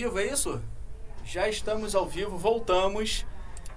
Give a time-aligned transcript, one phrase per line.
[0.00, 0.58] vivo, é isso?
[1.26, 3.26] Já estamos ao vivo, voltamos.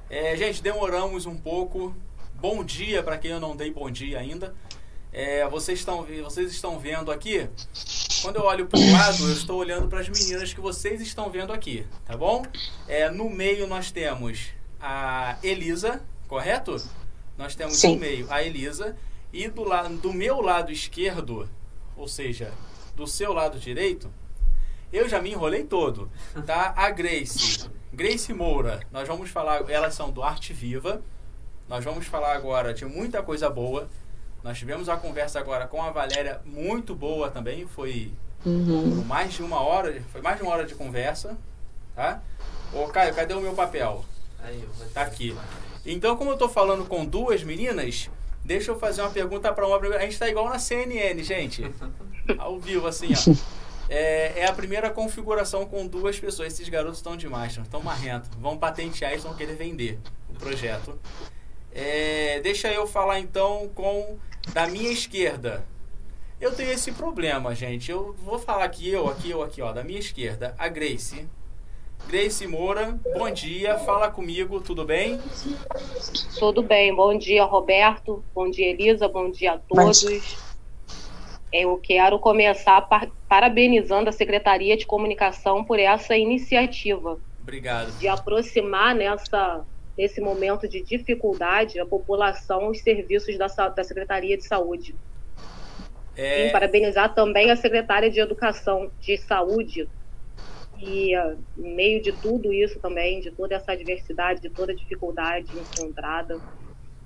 [0.09, 1.93] É, gente, demoramos um pouco.
[2.35, 4.55] Bom dia para quem eu não dei bom dia ainda.
[5.11, 7.49] É, vocês, estão, vocês estão vendo aqui.
[8.21, 11.29] Quando eu olho para o lado, eu estou olhando para as meninas que vocês estão
[11.29, 12.45] vendo aqui, tá bom?
[12.87, 14.47] É, no meio nós temos
[14.79, 16.81] a Elisa, correto?
[17.37, 17.95] Nós temos Sim.
[17.95, 18.95] no meio a Elisa.
[19.33, 21.49] E do, lado, do meu lado esquerdo,
[21.97, 22.53] ou seja,
[22.95, 24.09] do seu lado direito,
[24.93, 26.09] eu já me enrolei todo,
[26.45, 26.71] tá?
[26.77, 31.01] A Grace, Grace Moura, nós vamos falar, elas são do Arte Viva.
[31.67, 33.89] Nós vamos falar agora de muita coisa boa.
[34.43, 38.13] Nós tivemos uma conversa agora com a Valéria muito boa também, foi
[38.45, 39.03] uhum.
[39.05, 41.37] mais de uma hora, foi mais de uma hora de conversa,
[41.95, 42.21] tá?
[42.71, 44.05] Ô Caio, cadê o meu papel?
[44.43, 45.35] Aí, tá aqui.
[45.85, 48.09] Então, como eu tô falando com duas meninas,
[48.43, 49.77] deixa eu fazer uma pergunta para uma.
[49.95, 51.63] A gente tá igual na CNN, gente.
[52.37, 53.62] Ao vivo, assim, ó.
[53.95, 56.51] É, é, a primeira configuração com duas pessoas.
[56.51, 58.27] Esses garotos estão demais, estão marrentos.
[58.39, 60.99] Vão patentear e vão querer vender o projeto.
[61.71, 64.17] É, deixa eu falar então com
[64.51, 65.63] da minha esquerda.
[66.41, 67.91] Eu tenho esse problema, gente.
[67.91, 69.71] Eu vou falar aqui, eu, aqui, eu, aqui, ó.
[69.71, 71.27] Da minha esquerda, a Grace.
[72.07, 75.19] Grace Moura, bom dia, fala comigo, tudo bem?
[76.37, 80.52] Tudo bem, bom dia, Roberto, bom dia, Elisa, bom dia a todos.
[81.53, 82.81] Eu quero começar
[83.29, 87.19] parabenizando a Secretaria de Comunicação por essa iniciativa.
[87.43, 87.95] Obrigado.
[87.99, 89.63] De aproximar nessa,
[89.95, 94.95] nesse momento de dificuldade a população os serviços da, da Secretaria de Saúde.
[96.15, 96.49] É...
[96.49, 99.87] parabenizar também a Secretária de Educação de Saúde,
[100.79, 105.51] e em meio de tudo isso também, de toda essa adversidade, de toda a dificuldade
[105.55, 106.39] encontrada,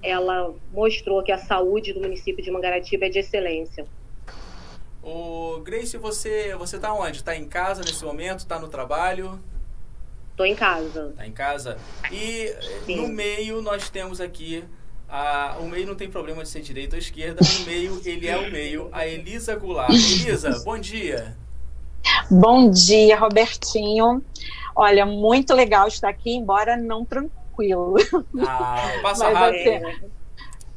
[0.01, 3.85] ela mostrou que a saúde do município de Mangaratiba é de excelência.
[5.09, 7.19] O Grace, você você está onde?
[7.19, 8.39] Está em casa nesse momento?
[8.39, 9.39] Está no trabalho?
[10.31, 11.07] Estou em casa.
[11.11, 11.77] Está em casa.
[12.11, 12.53] E
[12.85, 12.97] Sim.
[12.97, 14.65] no meio nós temos aqui
[15.07, 17.39] a, o meio não tem problema de ser direita ou esquerda.
[17.41, 18.89] No meio ele é o meio.
[18.91, 19.91] A Elisa Goulart.
[19.91, 21.37] Elisa, bom dia.
[22.29, 24.21] Bom dia, Robertinho.
[24.75, 27.95] Olha, muito legal estar aqui, embora não tranquilo.
[28.45, 29.87] Ah, passa rápido.
[29.87, 30.11] Assim,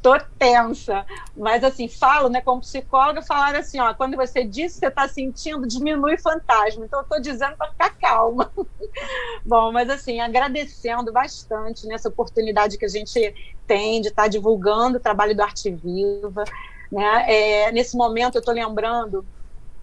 [0.01, 1.05] tô tensa.
[1.35, 5.07] Mas assim, falo, né, como psicóloga, falaram assim, ó, quando você diz que você está
[5.07, 6.85] sentindo, diminui fantasma.
[6.85, 8.51] Então eu tô dizendo para ficar calma.
[9.45, 13.33] Bom, mas assim, agradecendo bastante nessa oportunidade que a gente
[13.67, 16.43] tem de estar tá divulgando o trabalho do Arte Viva.
[16.91, 17.25] Né?
[17.27, 19.25] É, nesse momento eu estou lembrando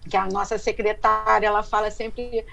[0.09, 2.45] que a nossa secretária ela fala sempre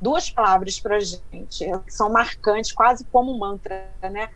[0.00, 4.28] duas palavras para gente que são marcantes, quase como mantra, né?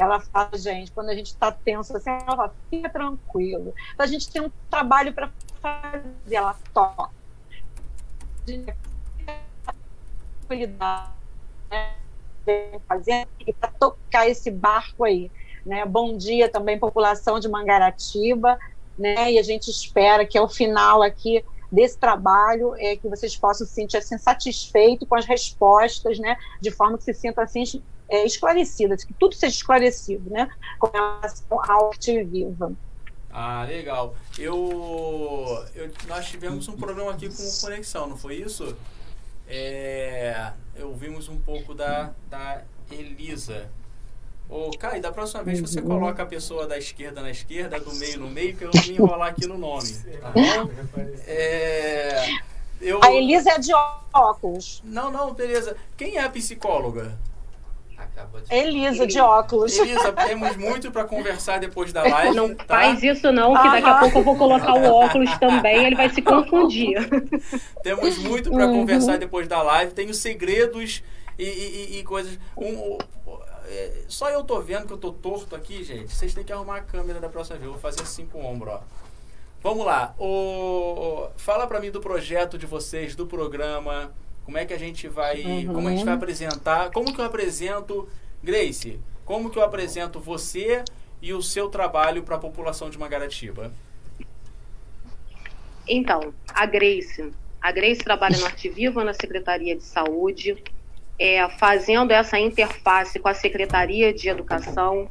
[0.00, 3.74] Ela fala, gente, quando a gente está tenso assim, ela fala, fica tranquilo.
[3.98, 5.30] A gente tem um trabalho para
[5.60, 7.10] fazer, ela toca.
[8.48, 8.74] Né?
[12.88, 15.30] Fazer e para tocar esse barco aí.
[15.66, 15.84] Né?
[15.84, 18.58] Bom dia também, população de Mangaratiba,
[18.98, 19.32] né?
[19.32, 23.74] E a gente espera que ao final aqui desse trabalho é que vocês possam se
[23.74, 26.36] sentir assim, satisfeitos com as respostas, né?
[26.60, 27.64] De forma que se sintam assim
[28.10, 30.50] é, esclarecidas, que tudo seja esclarecido, né?
[30.78, 32.72] Com relação à arte viva.
[33.32, 34.14] Ah, legal.
[34.36, 38.76] Eu, eu, nós tivemos um problema aqui com conexão, não foi isso?
[39.48, 43.70] É, ouvimos um pouco da, da Elisa.
[44.48, 45.86] Ô, Kai, da próxima vez você uhum.
[45.86, 48.94] coloca a pessoa da esquerda na esquerda, do meio no meio, que eu vou me
[48.94, 49.92] enrolar aqui no nome.
[50.20, 50.32] Tá?
[51.24, 52.26] É,
[52.80, 52.98] eu...
[53.02, 53.72] A Elisa é de
[54.12, 54.82] óculos.
[54.84, 55.76] Não, não, beleza.
[55.96, 57.16] Quem é a psicóloga?
[58.48, 58.54] De...
[58.54, 59.78] Elisa, de óculos.
[59.78, 62.36] Elisa, temos muito para conversar depois da live.
[62.36, 62.64] Não tá?
[62.66, 66.08] faz isso não, que daqui a pouco eu vou colocar o óculos também, ele vai
[66.10, 67.08] se confundir.
[67.82, 68.80] temos muito para uhum.
[68.80, 69.92] conversar depois da live.
[69.92, 71.02] Tenho segredos
[71.38, 72.38] e, e, e coisas.
[72.56, 72.98] Um,
[73.66, 76.12] é, só eu tô vendo que eu tô torto aqui, gente.
[76.12, 77.66] Vocês têm que arrumar a câmera da próxima vez.
[77.66, 78.80] Eu vou fazer assim com o ombro, ó.
[79.62, 80.14] Vamos lá.
[80.18, 84.10] O, fala para mim do projeto de vocês, do programa.
[84.44, 85.42] Como é que a gente vai.
[85.42, 85.74] Uhum.
[85.74, 86.90] Como a gente vai apresentar.
[86.90, 88.08] Como que eu apresento.
[88.42, 90.82] Grace, como que eu apresento você
[91.20, 93.72] e o seu trabalho para a população de Mangaratiba?
[95.86, 97.30] Então, a Grace.
[97.60, 100.62] A Grace trabalha no Arte Viva, na Secretaria de Saúde
[101.20, 105.10] é, fazendo essa interface com a Secretaria de Educação,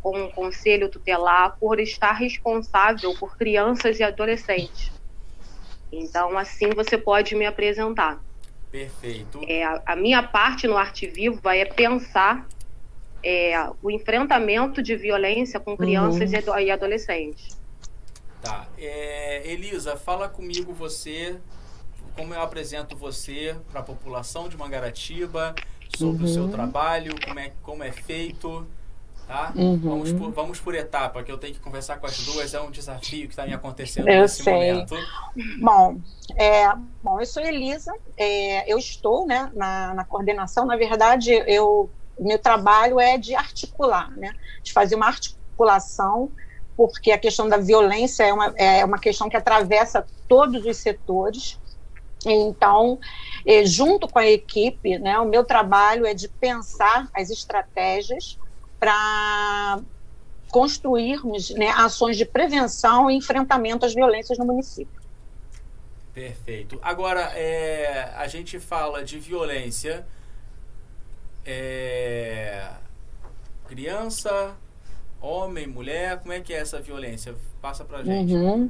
[0.00, 4.90] com o Conselho Tutelar, por estar responsável por crianças e adolescentes.
[5.92, 8.18] Então, assim você pode me apresentar.
[8.72, 9.40] Perfeito.
[9.46, 12.48] É, a minha parte no Arte Viva é pensar
[13.22, 16.58] é, o enfrentamento de violência com crianças uhum.
[16.58, 17.56] e adolescentes.
[18.40, 18.66] Tá.
[18.76, 21.38] É, Elisa, fala comigo você
[22.16, 25.54] como eu apresento você para a população de Mangaratiba,
[25.96, 26.30] sobre uhum.
[26.30, 26.50] o seu uhum.
[26.50, 28.66] trabalho, como é, como é feito,
[29.32, 29.52] tá?
[29.56, 29.78] Uhum.
[29.78, 32.70] Vamos, por, vamos por etapa, que eu tenho que conversar com as duas, é um
[32.70, 34.52] desafio que está me acontecendo eu nesse sei.
[34.52, 34.94] momento.
[35.58, 35.98] Bom,
[36.36, 36.70] é,
[37.02, 41.88] bom, eu sou Elisa, é, eu estou né, na, na coordenação, na verdade, eu
[42.20, 46.30] meu trabalho é de articular, né, de fazer uma articulação
[46.76, 51.58] porque a questão da violência é uma, é uma questão que atravessa todos os setores.
[52.24, 52.98] Então,
[53.46, 58.38] eh, junto com a equipe, né, o meu trabalho é de pensar as estratégias
[58.82, 59.80] para
[60.50, 65.00] construirmos né, ações de prevenção e enfrentamento às violências no município.
[66.12, 66.80] Perfeito.
[66.82, 70.04] Agora, é, a gente fala de violência.
[71.46, 72.70] É,
[73.68, 74.56] criança,
[75.20, 77.36] homem, mulher, como é que é essa violência?
[77.60, 78.34] Passa para gente.
[78.34, 78.68] Uhum.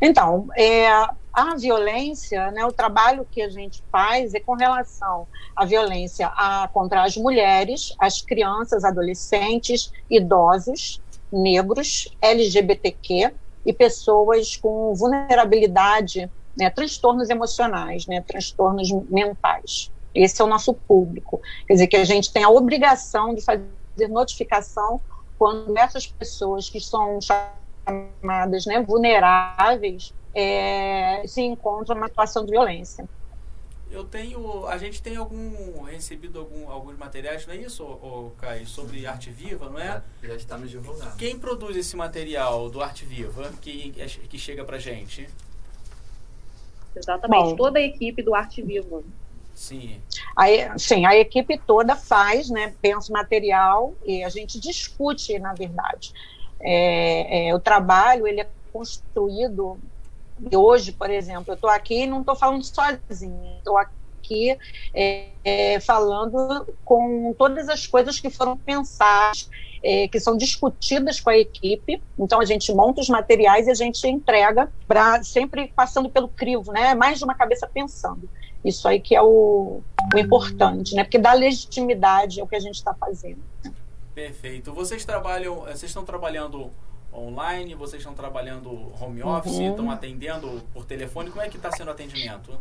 [0.00, 0.88] Então, é,
[1.36, 6.66] a violência, né, o trabalho que a gente faz é com relação à violência a,
[6.72, 10.98] contra as mulheres, as crianças, adolescentes, idosos,
[11.30, 13.34] negros, LGBTQ
[13.66, 19.92] e pessoas com vulnerabilidade, né, transtornos emocionais, né, transtornos mentais.
[20.14, 21.42] Esse é o nosso público.
[21.66, 25.02] Quer dizer, que a gente tem a obrigação de fazer notificação
[25.38, 33.08] quando essas pessoas que são chamadas né, vulneráveis é, se encontram numa situação de violência.
[33.90, 38.66] Eu tenho, a gente tem algum recebido algum, alguns materiais, não é isso, ô, Caio,
[38.66, 40.02] sobre arte viva, não é?
[40.22, 41.16] Já, já está nos divulgando.
[41.16, 43.92] Quem produz esse material do arte viva que
[44.28, 45.26] que chega para gente?
[46.94, 49.02] Exatamente, Bom, toda a equipe do arte viva.
[49.54, 50.02] Sim.
[50.36, 56.12] A, sim, a equipe toda faz, né, pensa material e a gente discute, na verdade.
[56.60, 59.78] É, é, o trabalho ele é construído.
[60.50, 64.56] E hoje, por exemplo, eu estou aqui e não estou falando sozinha, estou aqui
[64.92, 69.48] é, é, falando com todas as coisas que foram pensadas,
[69.82, 72.02] é, que são discutidas com a equipe.
[72.18, 76.72] Então, a gente monta os materiais e a gente entrega, para sempre passando pelo crivo,
[76.72, 76.94] né?
[76.94, 78.28] mais de uma cabeça pensando.
[78.64, 79.80] Isso aí que é o,
[80.12, 81.04] o importante, né?
[81.04, 83.40] Porque dá legitimidade ao que a gente está fazendo.
[84.12, 84.72] Perfeito.
[84.72, 86.72] Vocês trabalham, vocês estão trabalhando
[87.16, 89.70] online, vocês estão trabalhando home office, uhum.
[89.70, 92.52] estão atendendo por telefone, como é que está sendo o atendimento?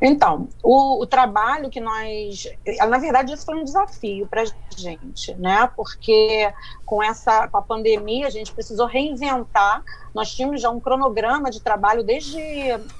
[0.00, 2.46] Então, o, o, trabalho que nós.
[2.88, 4.46] Na verdade, isso foi um desafio para a
[4.76, 5.68] gente, né?
[5.74, 6.52] Porque
[6.84, 9.82] com essa com a pandemia, a gente precisou reinventar.
[10.14, 12.38] Nós tínhamos já um cronograma de trabalho desde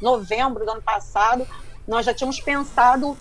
[0.00, 1.46] novembro do ano passado
[1.87, 3.16] nós já tínhamos pensado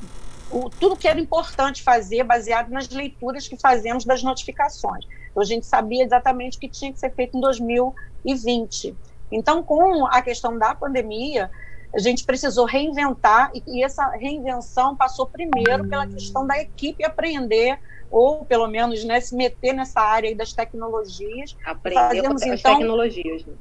[0.49, 5.05] o, tudo que era importante fazer baseado nas leituras que fazemos das notificações.
[5.33, 8.95] Então, a gente sabia exatamente o que tinha que ser feito em 2020.
[9.31, 11.49] Então, com a questão da pandemia,
[11.93, 17.79] a gente precisou reinventar e, e essa reinvenção passou primeiro pela questão da equipe aprender
[18.11, 21.57] ou pelo menos né, se meter nessa área das tecnologias.
[21.65, 23.45] Aprender Fazemos, as então, tecnologias.
[23.45, 23.53] Né?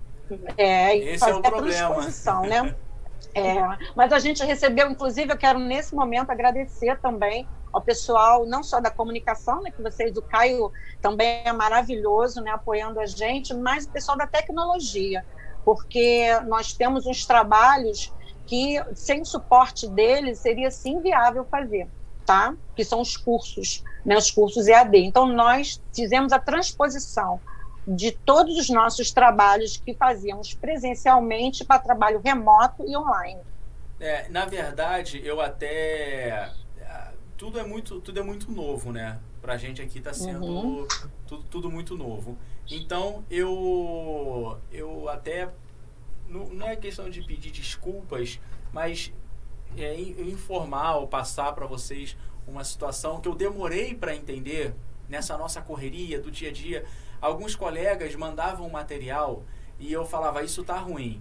[0.59, 1.87] É, e Esse fazer é o problema.
[1.87, 2.75] a transposição, né?
[3.35, 3.55] É,
[3.97, 8.81] mas a gente recebeu, inclusive, eu quero nesse momento agradecer também ao pessoal, não só
[8.81, 10.71] da comunicação, né, que vocês, o Caio
[11.01, 15.25] também é maravilhoso, né, apoiando a gente, mas o pessoal da tecnologia,
[15.65, 18.13] porque nós temos uns trabalhos
[18.46, 21.89] que, sem o suporte deles, seria sim viável fazer,
[22.27, 22.55] tá?
[22.77, 24.99] Que são os cursos, né, os cursos EAD.
[24.99, 27.41] Então, nós fizemos a transposição
[27.87, 33.41] de todos os nossos trabalhos que fazíamos presencialmente para trabalho remoto e online.
[33.99, 36.51] É, na verdade, eu até
[37.43, 39.19] tudo é muito tudo é muito novo, né?
[39.41, 40.87] Pra gente aqui está sendo uhum.
[41.27, 42.39] tudo, tudo muito novo.
[42.70, 45.51] Então, eu eu até
[46.29, 48.39] não, não é questão de pedir desculpas,
[48.72, 49.13] mas
[49.77, 54.72] é, informar ou passar para vocês uma situação que eu demorei para entender
[55.08, 56.84] nessa nossa correria do dia a dia
[57.20, 59.43] alguns colegas mandavam material
[59.81, 61.20] e eu falava, isso tá ruim.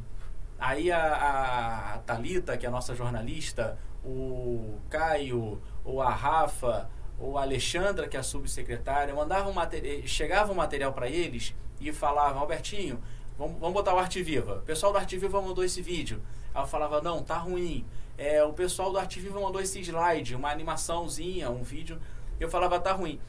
[0.61, 6.89] Aí a, a Talita, que é a nossa jornalista, o Caio, ou a Rafa,
[7.19, 11.91] ou a Alexandra, que é a subsecretária, mandavam material, chegava um material para eles e
[11.91, 13.01] falavam, Albertinho,
[13.37, 14.59] vamos, vamos botar o Arte Viva.
[14.59, 16.21] O pessoal do Arte Viva mandou esse vídeo.
[16.53, 17.83] Aí eu falava, não, tá ruim.
[18.17, 21.99] É, o pessoal do Arte Viva mandou esse slide, uma animaçãozinha, um vídeo.
[22.39, 23.19] Eu falava, tá ruim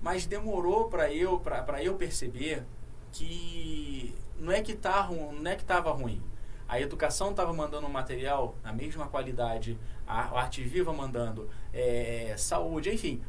[0.00, 1.42] mas demorou para eu
[1.82, 2.64] eu perceber
[3.12, 6.22] que não é que tá ruim, não é que estava ruim.
[6.68, 12.90] A educação estava mandando um material na mesma qualidade, a, Arte Viva mandando, é, saúde,
[12.90, 13.22] enfim.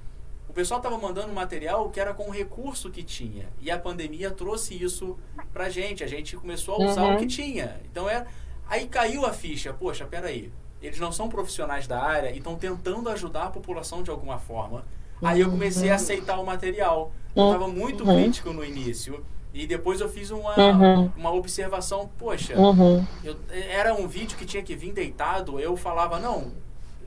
[0.50, 3.48] O pessoal estava mandando um material que era com o recurso que tinha.
[3.62, 5.18] E a pandemia trouxe isso
[5.54, 6.04] pra gente.
[6.04, 7.16] A gente começou a usar uhum.
[7.16, 7.80] o que tinha.
[7.90, 8.26] Então é.
[8.68, 9.72] Aí caiu a ficha.
[9.72, 10.52] Poxa, peraí.
[10.82, 14.86] eles não são profissionais da área e estão tentando ajudar a população de alguma forma.
[15.22, 17.12] Aí eu comecei a aceitar o material.
[17.36, 18.16] Eu estava muito uhum.
[18.16, 19.24] crítico no início.
[19.54, 21.12] E depois eu fiz uma, uhum.
[21.18, 23.06] uma observação, poxa, uhum.
[23.24, 26.52] eu, era um vídeo que tinha que vir deitado, eu falava, não,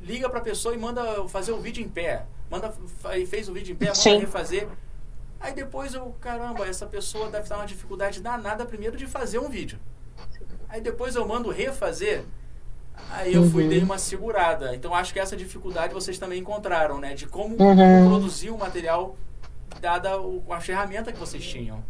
[0.02, 2.25] liga para a pessoa e manda fazer o vídeo em pé.
[2.50, 2.75] Manda,
[3.28, 4.18] fez o vídeo em pé, manda Sim.
[4.18, 4.68] refazer.
[5.40, 9.49] Aí depois eu, caramba, essa pessoa deve estar uma dificuldade danada primeiro de fazer um
[9.49, 9.78] vídeo.
[10.68, 12.25] Aí depois eu mando refazer.
[13.11, 13.68] Aí eu fui, uhum.
[13.68, 14.75] dei uma segurada.
[14.75, 17.14] Então acho que essa dificuldade vocês também encontraram, né?
[17.14, 17.76] De como, uhum.
[17.76, 19.16] como produzir o material
[19.80, 21.82] dada o, a ferramenta que vocês tinham.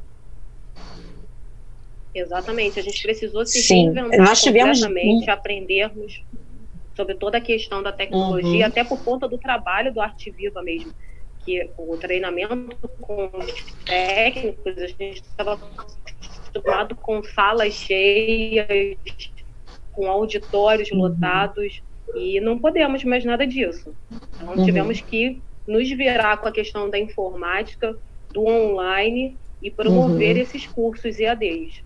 [2.14, 2.78] Exatamente.
[2.78, 3.92] A gente precisou se Sim.
[3.92, 4.80] reinventar Nós tivemos...
[4.80, 6.22] completamente, aprendermos
[6.94, 8.70] sobre toda a questão da tecnologia, uhum.
[8.70, 10.92] até por conta do trabalho do Arte Viva mesmo
[11.44, 18.96] que o treinamento com os técnicos, a gente estava acostumado com salas cheias,
[19.92, 20.98] com auditórios uhum.
[20.98, 21.82] lotados,
[22.14, 23.94] e não podemos mais nada disso.
[24.36, 24.64] Então, uhum.
[24.64, 27.96] tivemos que nos virar com a questão da informática,
[28.32, 30.42] do online e promover uhum.
[30.42, 31.82] esses cursos EADs.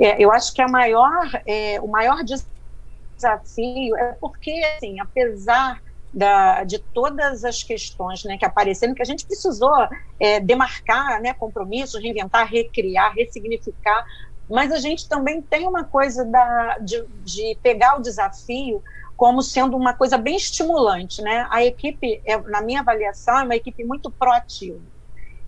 [0.00, 5.80] É, eu acho que a maior, é, o maior desafio é porque, assim, apesar
[6.12, 9.72] da, de todas as questões né, que apareceram, que a gente precisou
[10.20, 14.04] é, demarcar né, compromissos, reinventar, recriar, ressignificar,
[14.50, 18.82] mas a gente também tem uma coisa da, de, de pegar o desafio
[19.16, 21.22] como sendo uma coisa bem estimulante.
[21.22, 21.46] Né?
[21.50, 24.80] A equipe, é, na minha avaliação, é uma equipe muito proativa.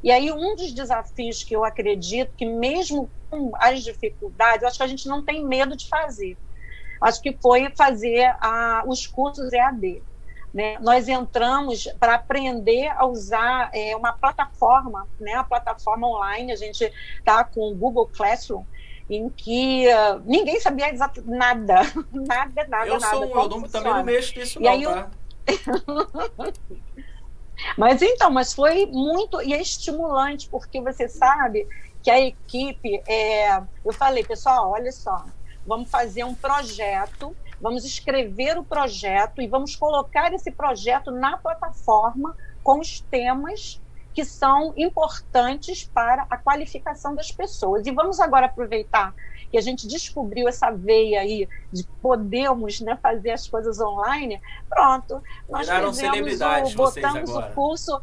[0.04, 4.76] E aí, um dos desafios que eu acredito que, mesmo com as dificuldades, eu acho
[4.76, 6.36] que a gente não tem medo de fazer.
[7.00, 10.02] Acho que foi fazer a, os cursos EAD.
[10.52, 10.76] Né?
[10.80, 15.32] Nós entramos para aprender a usar é, uma plataforma, né?
[15.36, 16.84] a plataforma online, a gente
[17.18, 18.62] está com o Google Classroom,
[19.08, 21.80] em que uh, ninguém sabia exato, nada,
[22.12, 23.16] nada, nada, eu nada.
[23.16, 25.10] Eu sou um aluno, também não mexo nisso e não, aí, tá?
[27.76, 31.66] mas então, mas foi muito, e é estimulante, porque você sabe
[32.02, 35.24] que a equipe, é, eu falei, pessoal, olha só,
[35.66, 37.34] vamos fazer um projeto
[37.64, 43.80] vamos escrever o projeto e vamos colocar esse projeto na plataforma com os temas
[44.12, 47.86] que são importantes para a qualificação das pessoas.
[47.86, 49.14] E vamos agora aproveitar
[49.54, 54.42] que a gente descobriu essa veia aí de podermos né, fazer as coisas online.
[54.68, 58.00] Pronto, nós Viraram fizemos o, botamos o curso.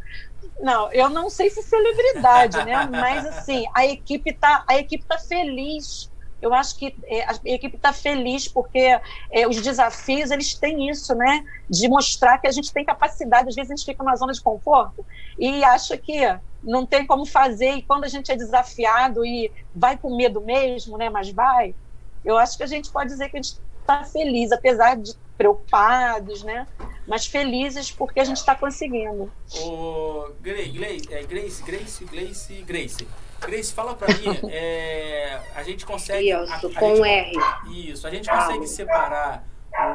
[0.62, 2.86] Não, eu não sei se celebridade, né?
[2.89, 6.10] Mas assim, a equipe está a equipe tá feliz
[6.41, 8.98] eu acho que é, a equipe está feliz porque
[9.29, 11.46] é, os desafios eles têm isso, né?
[11.70, 13.50] De mostrar que a gente tem capacidade.
[13.50, 15.05] Às vezes a gente fica numa zona de conforto
[15.38, 16.17] e acha que
[16.63, 17.72] não tem como fazer.
[17.72, 21.10] E quando a gente é desafiado e vai com medo mesmo, né?
[21.10, 21.75] Mas vai.
[22.24, 26.44] Eu acho que a gente pode dizer que a gente está feliz, apesar de preocupados,
[26.44, 26.68] né?
[27.08, 29.32] Mas felizes porque a gente está conseguindo.
[29.63, 33.08] O Grace, é, Grace, Grace, Grace, Grace.
[33.39, 36.30] Grace, fala para mim, é, a gente consegue...
[36.30, 37.89] Isso, a, a com gente, R.
[37.89, 39.44] Isso, a gente consegue separar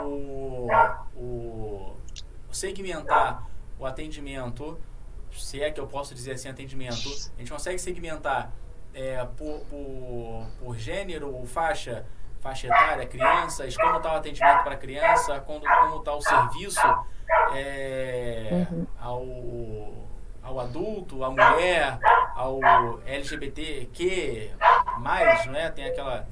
[0.05, 0.69] o,
[1.17, 1.97] o...
[2.51, 4.77] segmentar o atendimento,
[5.39, 8.53] se é que eu posso dizer assim, atendimento, a gente consegue segmentar
[8.95, 12.07] é, por, por, por gênero ou faixa,
[12.41, 15.65] faixa etária, crianças, como está o atendimento para criança, como
[15.99, 16.81] está o serviço
[17.55, 18.87] é, uhum.
[18.99, 20.07] ao
[20.47, 21.99] ao adulto, à mulher,
[22.35, 22.61] ao
[23.05, 24.51] LGBTQ,
[25.01, 25.69] mais, não é?
[25.71, 26.27] Tem aquela.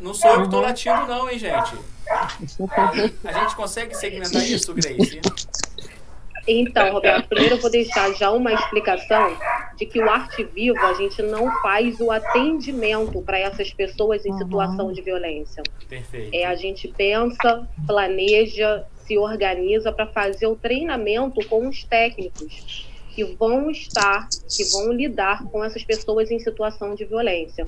[0.00, 1.76] Não sou eu que estou latindo, não, hein, gente?
[3.24, 5.20] A gente consegue segmentar isso, Grace?
[6.46, 9.36] Então, Roberto, primeiro eu vou deixar já uma explicação
[9.76, 14.32] de que o Arte Vivo a gente não faz o atendimento para essas pessoas em
[14.32, 14.38] uhum.
[14.38, 15.62] situação de violência.
[15.88, 16.34] Perfeito.
[16.34, 23.24] É, a gente pensa, planeja, se organiza para fazer o treinamento com os técnicos que
[23.24, 27.66] vão estar, que vão lidar com essas pessoas em situação de violência.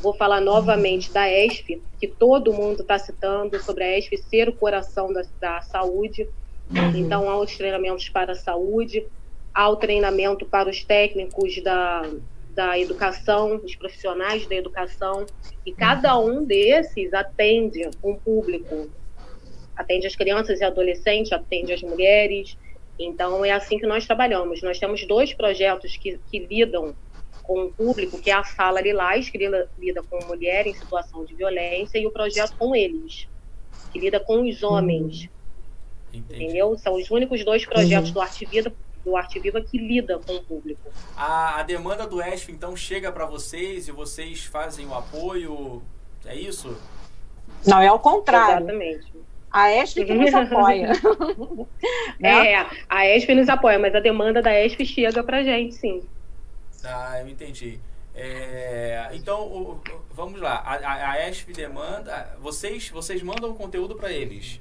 [0.00, 4.52] Vou falar novamente da ESF, que todo mundo está citando sobre a ESF ser o
[4.52, 6.28] coração da, da saúde.
[6.70, 6.96] Uhum.
[6.96, 9.06] Então, há os treinamentos para a saúde,
[9.54, 12.10] há o treinamento para os técnicos da,
[12.54, 15.26] da educação, os profissionais da educação,
[15.64, 18.90] e cada um desses atende um público.
[19.76, 22.56] Atende as crianças e adolescentes, atende as mulheres,
[22.98, 24.62] então, é assim que nós trabalhamos.
[24.62, 26.94] Nós temos dois projetos que, que lidam
[27.42, 31.24] com o público, que é a Sala Lilás, que lida, lida com mulher em situação
[31.24, 33.28] de violência, e o projeto com eles,
[33.92, 35.28] que lida com os homens.
[36.18, 36.44] Entendi.
[36.44, 36.76] Entendeu?
[36.78, 38.14] São os únicos dois projetos uhum.
[38.14, 38.72] do Arte Vida
[39.06, 40.90] do Arte Viva que lida com o público.
[41.16, 45.80] A, a demanda do ESF, então, chega para vocês e vocês fazem o apoio,
[46.24, 46.76] é isso?
[47.64, 48.64] Não, é o contrário.
[48.64, 49.14] Exatamente.
[49.50, 50.92] A ESP que nos apoia.
[52.18, 52.52] né?
[52.52, 56.02] É, a ESP nos apoia, mas a demanda da ESP chega para gente, sim.
[56.84, 57.78] Ah, eu entendi.
[58.14, 59.80] É, então, o,
[60.10, 60.56] vamos lá.
[60.56, 62.36] A, a ESP demanda.
[62.40, 64.60] Vocês, vocês mandam conteúdo para eles?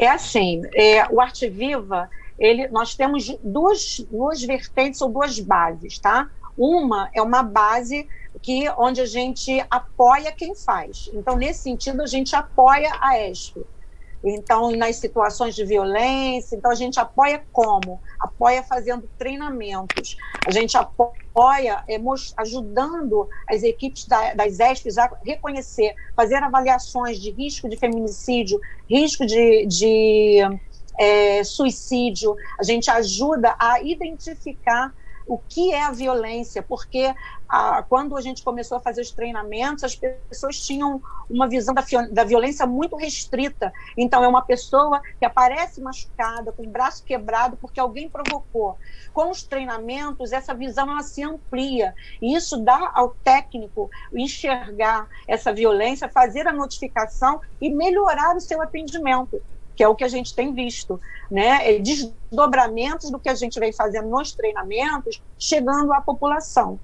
[0.00, 5.98] É assim, é, o Arte Viva, ele, nós temos duas, duas vertentes ou duas bases,
[5.98, 6.26] tá?
[6.56, 8.08] Uma é uma base
[8.42, 11.10] que onde a gente apoia quem faz.
[11.12, 13.60] Então, nesse sentido, a gente apoia a ESP.
[14.22, 18.00] Então, nas situações de violência, então a gente apoia como?
[18.18, 20.16] Apoia fazendo treinamentos.
[20.46, 21.98] A gente apoia é,
[22.36, 29.24] ajudando as equipes da, das ESPs a reconhecer, fazer avaliações de risco de feminicídio, risco
[29.24, 30.40] de, de
[30.98, 32.36] é, suicídio.
[32.58, 34.92] A gente ajuda a identificar
[35.30, 37.14] o que é a violência, porque
[37.48, 41.84] a, quando a gente começou a fazer os treinamentos, as pessoas tinham uma visão da,
[42.10, 43.72] da violência muito restrita.
[43.96, 48.76] Então, é uma pessoa que aparece machucada, com o braço quebrado, porque alguém provocou.
[49.12, 55.52] Com os treinamentos, essa visão ela se amplia, e isso dá ao técnico enxergar essa
[55.52, 59.40] violência, fazer a notificação e melhorar o seu atendimento
[59.76, 61.00] que é o que a gente tem visto,
[61.30, 61.74] né?
[61.74, 66.80] É desdobramentos do que a gente vem fazendo nos treinamentos, chegando à população.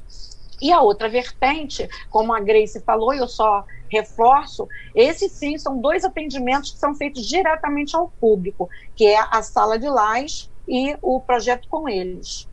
[0.61, 6.05] E a outra vertente, como a Grace falou, eu só reforço, esses sim são dois
[6.05, 11.21] atendimentos que são feitos diretamente ao público, que é a sala de lajes e o
[11.21, 12.49] projeto com eles.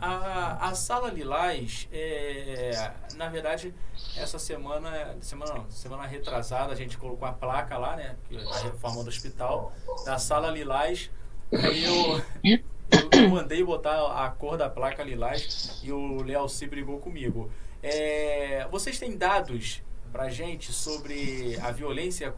[0.00, 3.74] A, a sala Lilás, é, na verdade,
[4.16, 8.14] essa semana, semana, não, semana retrasada, a gente colocou a placa lá, né?
[8.54, 9.72] A reforma do hospital,
[10.04, 11.10] da sala Lilás.
[11.52, 12.60] Aí eu, eu,
[13.10, 17.50] eu, mandei botar a cor da placa Lilás e o Léo se brigou comigo.
[17.82, 22.32] É, vocês têm dados pra gente sobre a violência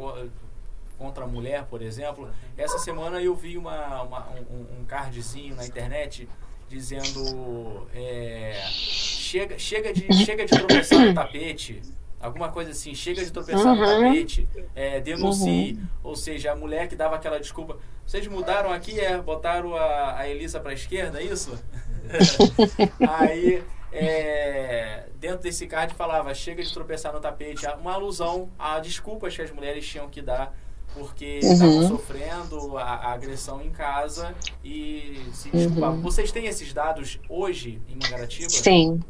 [0.96, 2.30] contra a mulher, por exemplo?
[2.56, 6.26] Essa semana eu vi uma, uma um, um cardzinho na internet
[6.70, 11.82] dizendo é, chega, chega, de, chega de tropeçar no tapete,
[12.20, 13.80] alguma coisa assim, chega de tropeçar uhum.
[13.80, 15.88] no tapete, é, denuncie, uhum.
[16.04, 20.28] ou seja, a mulher que dava aquela desculpa, vocês mudaram aqui, é, botaram a, a
[20.28, 21.60] Elisa para a esquerda, é isso?
[23.18, 29.34] Aí, é, dentro desse card falava, chega de tropeçar no tapete, uma alusão a desculpas
[29.34, 30.56] que as mulheres tinham que dar
[30.94, 31.88] porque estavam uhum.
[31.88, 35.96] sofrendo a, a, agressão em casa e se desculpavam.
[35.96, 36.02] Uhum.
[36.02, 38.50] Vocês têm esses dados hoje em Mangaratiba?
[38.50, 39.00] Sim,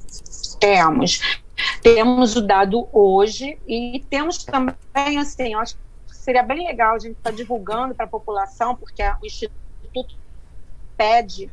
[0.58, 1.20] temos.
[1.82, 7.16] Temos o dado hoje e temos também, assim, acho que seria bem legal a gente
[7.16, 10.14] estar tá divulgando para a população, porque o Instituto
[10.96, 11.50] pede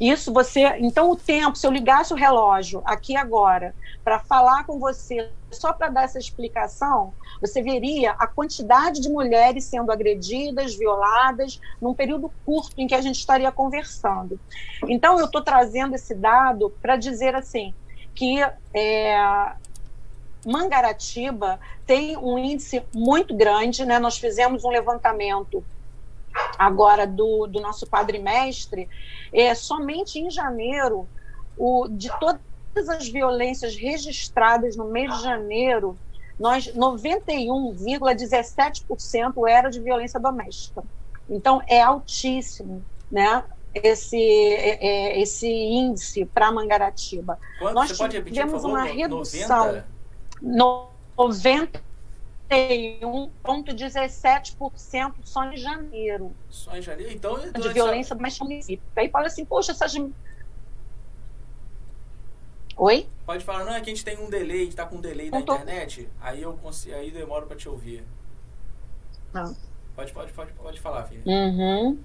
[0.00, 0.76] Isso você.
[0.78, 5.72] Então, o tempo, se eu ligasse o relógio aqui agora para falar com você, só
[5.72, 12.30] para dar essa explicação, você veria a quantidade de mulheres sendo agredidas, violadas, num período
[12.44, 14.38] curto em que a gente estaria conversando.
[14.86, 17.74] Então, eu estou trazendo esse dado para dizer assim
[18.14, 18.38] que
[18.72, 19.52] é,
[20.46, 23.98] Mangaratiba tem um índice muito grande, né?
[23.98, 25.62] Nós fizemos um levantamento
[26.58, 28.88] agora do, do nosso padre mestre,
[29.32, 31.08] é, somente em janeiro,
[31.56, 32.40] o, de todas
[32.88, 35.96] as violências registradas no mês de janeiro,
[36.38, 40.84] nós 91,17% era de violência doméstica.
[41.28, 43.42] Então é altíssimo, né?
[43.74, 47.38] Esse, é, é esse índice para Mangaratiba.
[47.58, 47.74] Quanto?
[47.74, 49.82] Nós Você pode repetir, tivemos uma redução.
[50.40, 50.96] 90?
[51.18, 51.85] 90
[52.50, 56.36] 31,17% só em janeiro.
[56.48, 57.12] Só em janeiro?
[57.12, 58.14] Então, de então violência essa...
[58.14, 58.86] doméstica município.
[58.94, 59.92] Aí fala assim, poxa, essas.
[62.76, 63.08] Oi?
[63.24, 65.40] Pode falar, não, é que a gente tem um delay, está com um delay na
[65.40, 68.04] internet, aí eu consigo, aí demoro para te ouvir.
[69.32, 69.56] Não.
[69.96, 71.22] Pode, pode, pode, pode falar, filha.
[71.24, 71.98] Uhum.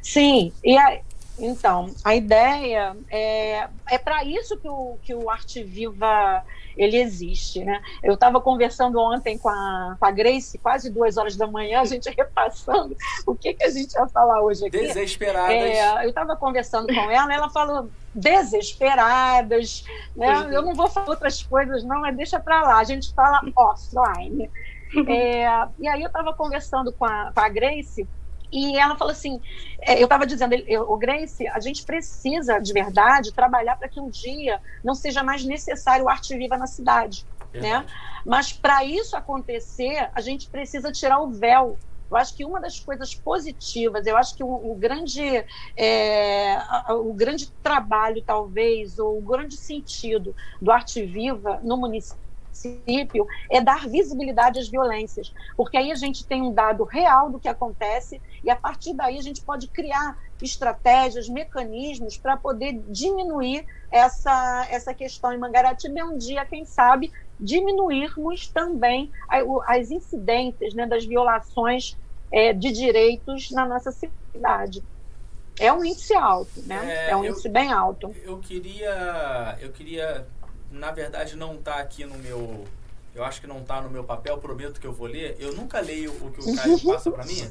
[0.00, 1.02] Sim, e a,
[1.38, 6.44] então, a ideia é, é para isso que o, que o Arte Viva
[6.76, 7.64] ele existe.
[7.64, 7.80] Né?
[8.02, 11.84] Eu estava conversando ontem com a, com a Grace, quase duas horas da manhã, a
[11.84, 14.78] gente repassando o que, que a gente ia falar hoje aqui.
[14.78, 15.54] Desesperadas.
[15.54, 20.48] É, eu estava conversando com ela, ela falou desesperadas, né?
[20.52, 24.50] eu não vou falar outras coisas não, mas deixa para lá, a gente fala offline.
[25.08, 25.44] É,
[25.80, 28.06] e aí eu estava conversando com a, com a Grace
[28.54, 29.40] e ela falou assim:
[29.80, 30.54] é, eu estava dizendo,
[30.88, 35.44] o Grace, a gente precisa de verdade trabalhar para que um dia não seja mais
[35.44, 37.26] necessário o arte viva na cidade.
[37.52, 37.84] Né?
[38.24, 41.78] Mas para isso acontecer, a gente precisa tirar o véu
[42.10, 45.44] eu acho que uma das coisas positivas, eu acho que o, o grande,
[45.76, 46.58] é,
[46.90, 52.23] o grande trabalho, talvez, ou o grande sentido do Arte Viva no município
[53.50, 57.48] é dar visibilidade às violências, porque aí a gente tem um dado real do que
[57.48, 64.66] acontece e a partir daí a gente pode criar estratégias, mecanismos para poder diminuir essa,
[64.70, 69.10] essa questão em Mangaratiba e um dia, quem sabe, diminuirmos também
[69.66, 71.96] as incidências né, das violações
[72.30, 74.82] é, de direitos na nossa cidade.
[75.58, 77.06] É um índice alto, né?
[77.06, 78.14] É, é um índice bem alto.
[78.24, 80.26] Eu queria, eu queria,
[80.74, 82.64] na verdade, não estar tá aqui no meu
[83.14, 85.36] eu acho que não está no meu papel, prometo que eu vou ler.
[85.38, 87.48] Eu nunca leio o que o Caio passa para mim.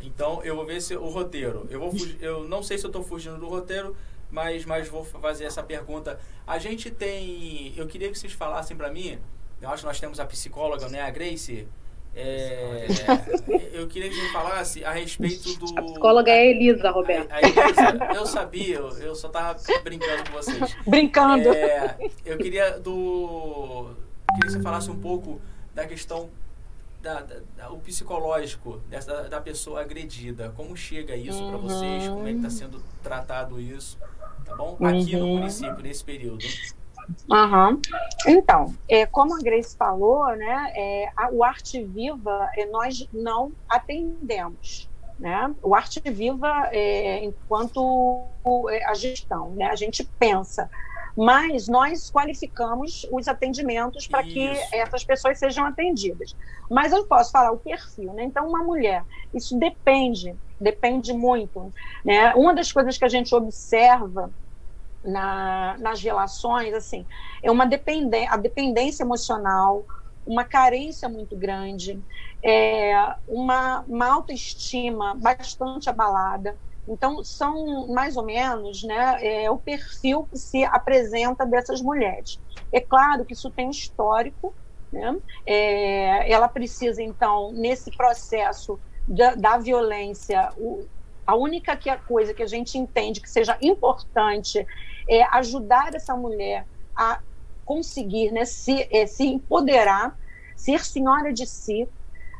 [0.00, 1.66] Então eu vou ver se o roteiro.
[1.70, 3.96] Eu vou fugir, eu não sei se eu estou fugindo do roteiro,
[4.30, 6.20] mas mas vou fazer essa pergunta.
[6.46, 9.18] A gente tem, eu queria que vocês falassem para mim.
[9.60, 11.66] Eu acho que nós temos a psicóloga, né, a Grace.
[12.14, 12.86] É,
[13.72, 15.78] eu queria que você falasse a respeito do.
[15.78, 17.32] A psicóloga é a Elisa, Roberto.
[17.32, 20.76] A, a Elisa, eu sabia, eu, eu só estava brincando com vocês.
[20.86, 21.48] Brincando.
[21.48, 23.90] É, eu queria do.
[24.34, 25.40] Queria que você falasse um pouco
[25.74, 26.28] da questão
[27.02, 30.52] da, da, da, o psicológico dessa, da pessoa agredida.
[30.54, 31.50] Como chega isso uhum.
[31.50, 32.08] para vocês?
[32.08, 33.98] Como é que está sendo tratado isso?
[34.44, 34.76] Tá bom?
[34.80, 35.20] Aqui uhum.
[35.20, 36.44] no município, nesse período.
[37.30, 37.80] Uhum.
[38.26, 43.52] Então, é, como a Grace falou, né, é, a, o Arte Viva é, nós não
[43.68, 44.88] atendemos.
[45.18, 45.54] Né?
[45.62, 48.24] O Arte Viva, é, enquanto
[48.70, 50.68] é, a gestão, né, a gente pensa,
[51.16, 56.34] mas nós qualificamos os atendimentos para que essas pessoas sejam atendidas.
[56.70, 58.24] Mas eu posso falar o perfil, né?
[58.24, 61.70] Então, uma mulher, isso depende, depende muito.
[62.04, 62.34] Né?
[62.34, 64.30] Uma das coisas que a gente observa
[65.04, 67.06] na, nas relações, assim,
[67.42, 69.84] é uma dependência, a dependência emocional,
[70.26, 72.00] uma carência muito grande,
[72.42, 76.56] é, uma, uma autoestima bastante abalada.
[76.86, 82.40] Então, são mais ou menos né, é, o perfil que se apresenta dessas mulheres.
[82.72, 84.52] É claro que isso tem histórico,
[84.92, 85.16] né?
[85.46, 90.84] É, ela precisa, então, nesse processo da, da violência, o,
[91.26, 94.66] a única que a coisa que a gente entende que seja importante
[95.08, 97.20] é ajudar essa mulher a
[97.64, 100.18] conseguir né, se, é, se empoderar,
[100.56, 101.88] ser senhora de si,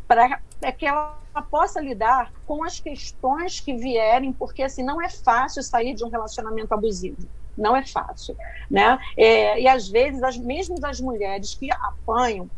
[0.06, 0.40] para
[0.76, 1.16] que ela
[1.50, 6.08] possa lidar com as questões que vierem, porque assim não é fácil sair de um
[6.08, 7.26] relacionamento abusivo.
[7.56, 8.36] Não é fácil,
[8.70, 8.98] né?
[9.16, 12.48] É, e às vezes, as, mesmo as mulheres que apanham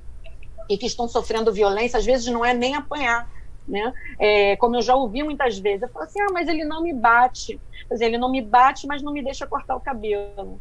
[0.68, 3.28] e que estão sofrendo violência, às vezes não é nem apanhar,
[3.66, 3.92] né?
[4.18, 6.92] É, como eu já ouvi muitas vezes, eu falo assim, ah, mas ele não me
[6.92, 7.60] bate.
[7.88, 10.60] Quer dizer, ele não me bate, mas não me deixa cortar o cabelo.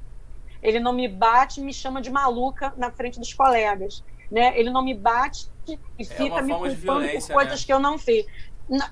[0.62, 4.04] Ele não me bate e me chama de maluca na frente dos colegas.
[4.32, 4.58] Né?
[4.58, 7.66] Ele não me bate e é fica me culpando por coisas né?
[7.66, 8.26] que eu não fiz.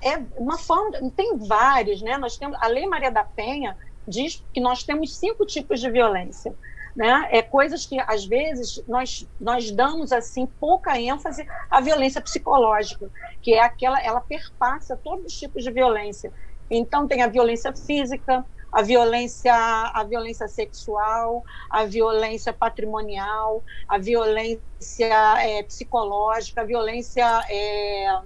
[0.02, 2.18] É uma forma, tem várias, né?
[2.18, 6.54] Nós temos a Lei Maria da Penha diz que nós temos cinco tipos de violência
[6.94, 7.28] né?
[7.30, 13.54] É coisas que às vezes nós nós damos assim pouca ênfase à violência psicológica, que
[13.54, 16.32] é aquela ela perpassa todos os tipos de violência.
[16.70, 25.40] Então tem a violência física, a violência a violência sexual, a violência patrimonial, a violência
[25.40, 28.20] é, psicológica, a violência é,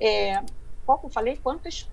[0.00, 0.42] é,
[0.86, 1.36] qual que eu falei?
[1.36, 1.86] Quantas?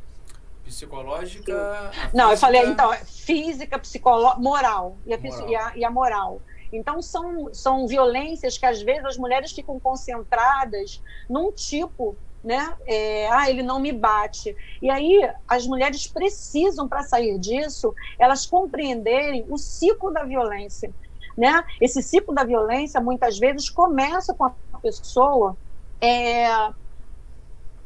[0.66, 1.92] Psicológica.
[2.14, 2.34] Não, física...
[2.34, 5.50] eu falei, então, física, psicológica, moral, e a, moral.
[5.50, 6.42] E, a, e a moral.
[6.74, 12.76] Então, são, são violências que às vezes as mulheres ficam concentradas num tipo, né?
[12.86, 14.56] É, ah, ele não me bate.
[14.82, 20.92] E aí, as mulheres precisam, para sair disso, elas compreenderem o ciclo da violência.
[21.38, 21.64] Né?
[21.82, 25.58] Esse ciclo da violência, muitas vezes, começa com a pessoa
[26.00, 26.48] é,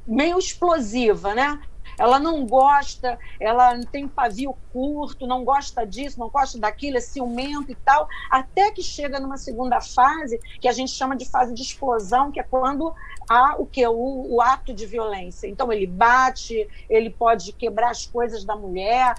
[0.06, 1.60] meio explosiva, né?
[2.00, 7.72] Ela não gosta, ela tem pavio curto, não gosta disso, não gosta daquilo, é ciumento
[7.72, 11.62] e tal, até que chega numa segunda fase, que a gente chama de fase de
[11.62, 12.94] explosão, que é quando
[13.30, 13.86] há o que?
[13.86, 15.48] O, o ato de violência.
[15.48, 19.14] Então ele bate, ele pode quebrar as coisas da mulher,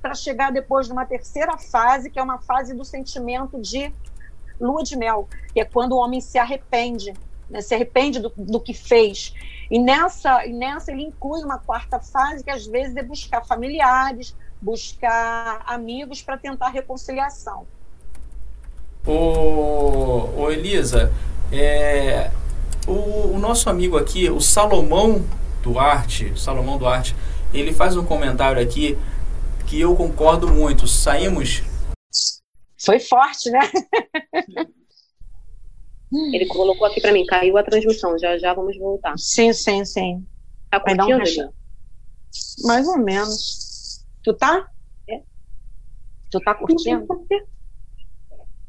[0.00, 3.92] para chegar depois numa terceira fase, que é uma fase do sentimento de
[4.58, 7.12] lua de mel, que é quando o homem se arrepende,
[7.50, 9.34] né, se arrepende do, do que fez.
[9.70, 14.34] E nessa, e nessa ele inclui uma quarta fase, que às vezes é buscar familiares,
[14.60, 17.66] buscar amigos para tentar reconciliação.
[19.06, 21.12] Ô, ô Elisa,
[21.52, 22.30] é,
[22.86, 25.24] o, o, nosso amigo aqui, o Salomão
[25.62, 27.14] Duarte, Salomão Duarte,
[27.52, 28.98] ele faz um comentário aqui
[29.66, 30.86] que eu concordo muito.
[30.86, 31.62] Saímos.
[32.78, 33.60] Foi forte, né?
[36.12, 39.14] Ele colocou aqui para mim, caiu a transmissão, já já vamos voltar.
[39.18, 40.26] Sim, sim, sim.
[40.70, 44.04] Tá curtindo, um Mais ou menos.
[44.22, 44.66] Tu tá?
[45.08, 45.20] É.
[46.30, 47.06] Tu tá curtindo?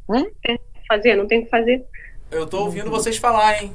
[0.09, 0.25] Hum?
[0.41, 1.85] Tem que fazer, não tem que fazer.
[2.31, 3.73] Eu tô ouvindo vocês falar, hein?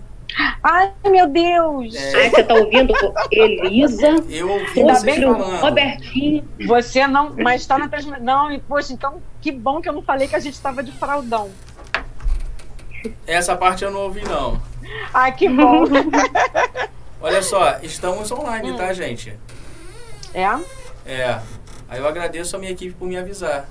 [0.62, 1.94] Ai, meu Deus!
[1.94, 2.14] É.
[2.22, 2.92] Ai, você tá ouvindo
[3.30, 4.08] Elisa?
[4.28, 5.60] Eu ouvi vocês falando.
[5.60, 6.48] Robertinho.
[6.66, 8.24] Você não, mas está na transmissão.
[8.24, 10.92] Não, e poxa, então que bom que eu não falei que a gente estava de
[10.92, 11.50] fraldão.
[13.26, 14.60] Essa parte eu não ouvi, não.
[15.12, 15.84] Ai, que bom.
[17.20, 18.76] Olha só, estamos online, hum.
[18.76, 19.38] tá, gente?
[20.34, 20.48] É?
[21.06, 21.40] É.
[21.88, 23.68] Aí eu agradeço a minha equipe por me avisar.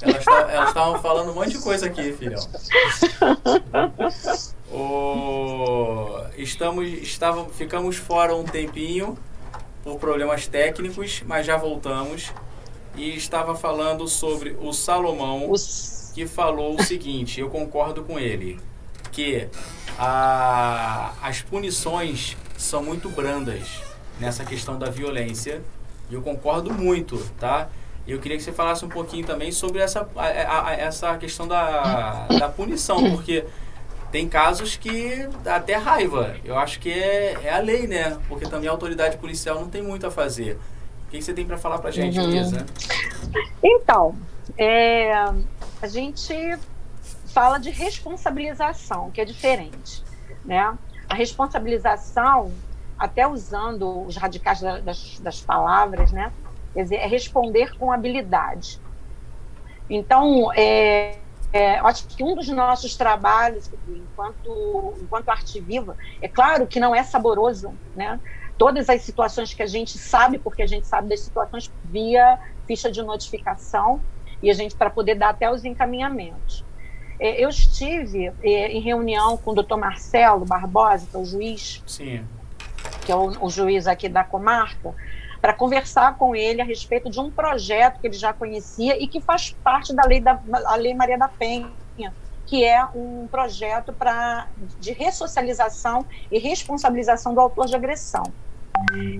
[0.00, 0.24] Elas
[0.68, 2.40] estavam falando um monte de coisa aqui, filhão.
[4.72, 6.22] O...
[6.36, 9.16] Estamos, estava, ficamos fora um tempinho
[9.84, 12.32] por problemas técnicos, mas já voltamos.
[12.96, 15.95] E estava falando sobre o Salomão, Os...
[16.16, 18.58] que falou o seguinte: eu concordo com ele,
[19.12, 19.46] que
[19.98, 23.82] a, as punições são muito brandas
[24.18, 25.60] nessa questão da violência.
[26.08, 27.68] E eu concordo muito, tá?
[28.08, 32.26] Eu queria que você falasse um pouquinho também sobre essa, a, a, essa questão da,
[32.28, 33.44] da punição, porque
[34.10, 36.34] tem casos que dá até raiva.
[36.42, 38.16] Eu acho que é, é a lei, né?
[38.26, 40.56] Porque também a autoridade policial não tem muito a fazer.
[41.06, 42.30] O que você tem para falar para gente, uhum.
[42.30, 42.64] Lisa?
[43.62, 44.16] Então,
[44.56, 45.12] é,
[45.80, 46.58] a gente
[47.26, 50.02] fala de responsabilização, que é diferente,
[50.44, 50.76] né?
[51.08, 52.52] A responsabilização,
[52.98, 56.32] até usando os radicais das, das palavras, né?
[56.72, 58.80] Quer dizer, é responder com habilidade.
[59.88, 61.18] Então, é,
[61.52, 66.94] é, acho que um dos nossos trabalhos, enquanto, enquanto arte viva, é claro que não
[66.94, 68.18] é saboroso, né?
[68.58, 72.90] Todas as situações que a gente sabe, porque a gente sabe das situações via ficha
[72.90, 74.00] de notificação,
[74.46, 76.64] e a gente, para poder dar até os encaminhamentos.
[77.18, 81.82] É, eu estive é, em reunião com o doutor Marcelo Barbosa, que é o juiz,
[81.84, 82.24] Sim.
[83.04, 84.94] que é o, o juiz aqui da comarca,
[85.40, 89.20] para conversar com ele a respeito de um projeto que ele já conhecia e que
[89.20, 91.72] faz parte da lei, da, a lei Maria da Penha,
[92.46, 94.46] que é um projeto pra,
[94.78, 98.32] de ressocialização e responsabilização do autor de agressão.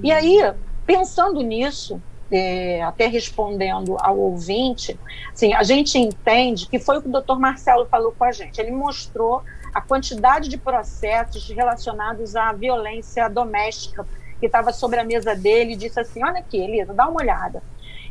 [0.04, 0.38] E aí,
[0.86, 4.98] pensando nisso, é, até respondendo ao ouvinte,
[5.32, 8.60] assim, a gente entende que foi o que o doutor Marcelo falou com a gente.
[8.60, 14.06] Ele mostrou a quantidade de processos relacionados à violência doméstica
[14.40, 17.62] que estava sobre a mesa dele e disse assim: Olha aqui, Elisa, dá uma olhada.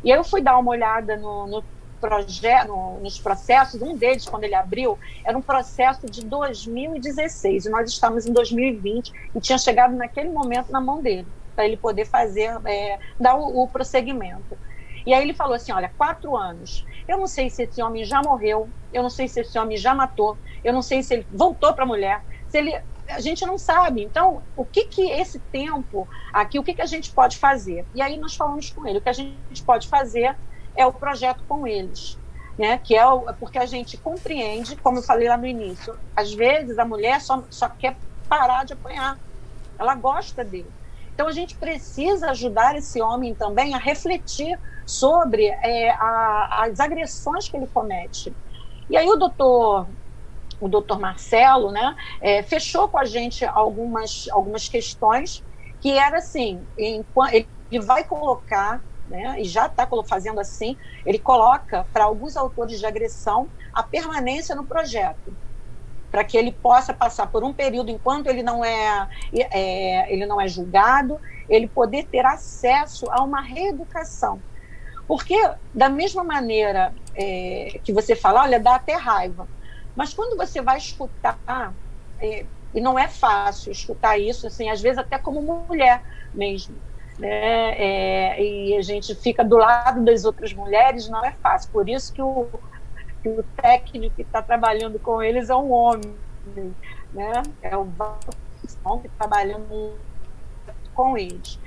[0.02, 1.64] E eu fui dar uma olhada no, no
[2.00, 3.80] projeto, no, nos processos.
[3.82, 9.12] Um deles, quando ele abriu, era um processo de 2016 e nós estamos em 2020
[9.34, 13.62] e tinha chegado naquele momento na mão dele para ele poder fazer, é, dar o,
[13.62, 14.56] o prosseguimento.
[15.06, 16.84] E aí ele falou assim: olha, quatro anos.
[17.08, 19.94] Eu não sei se esse homem já morreu, eu não sei se esse homem já
[19.94, 22.76] matou, eu não sei se ele voltou para a mulher, se ele
[23.08, 24.02] a gente não sabe.
[24.02, 27.86] Então, o que que esse tempo aqui, o que que a gente pode fazer?
[27.94, 30.36] E aí nós falamos com ele, o que a gente pode fazer
[30.74, 32.18] é o projeto com eles.
[32.58, 36.32] Né, que é o, porque a gente compreende, como eu falei lá no início, às
[36.32, 37.94] vezes a mulher só, só quer
[38.30, 39.18] parar de apanhar,
[39.78, 40.70] ela gosta dele.
[41.16, 47.48] Então a gente precisa ajudar esse homem também a refletir sobre é, a, as agressões
[47.48, 48.36] que ele comete.
[48.90, 49.90] E aí o doutor
[50.60, 55.42] o doutor Marcelo, né, é, fechou com a gente algumas, algumas questões
[55.80, 61.86] que era assim, em, ele vai colocar, né, e já está fazendo assim, ele coloca
[61.92, 65.36] para alguns autores de agressão a permanência no projeto,
[66.10, 70.40] para que ele possa passar por um período enquanto ele não é, é ele não
[70.40, 74.40] é julgado, ele poder ter acesso a uma reeducação.
[75.06, 75.36] Porque,
[75.72, 79.48] da mesma maneira é, que você fala, olha, dá até raiva.
[79.94, 81.72] Mas quando você vai escutar,
[82.20, 86.02] é, e não é fácil escutar isso, assim, às vezes até como mulher
[86.34, 86.76] mesmo,
[87.18, 87.74] né?
[87.78, 91.70] É, e a gente fica do lado das outras mulheres, não é fácil.
[91.70, 92.48] Por isso que o,
[93.26, 96.14] que o técnico que está trabalhando com eles é um homem,
[97.12, 97.42] né?
[97.60, 99.94] É o que está trabalhando
[100.94, 101.58] com eles.